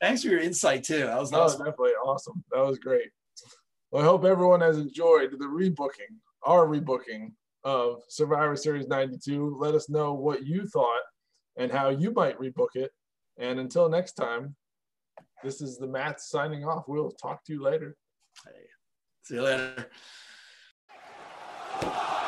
[0.00, 1.06] Thanks for your insight too.
[1.06, 2.44] That was, that was definitely awesome.
[2.52, 3.10] That was great.
[3.90, 7.32] Well, I hope everyone has enjoyed the rebooking, our rebooking
[7.64, 9.58] of Survivor Series 92.
[9.60, 11.02] Let us know what you thought
[11.56, 12.90] and how you might rebook it.
[13.38, 14.54] And until next time,
[15.42, 16.84] this is the Matt signing off.
[16.88, 17.96] We'll talk to you later.
[18.44, 18.62] Hey,
[19.24, 19.88] see you later.
[21.80, 22.21] Come on!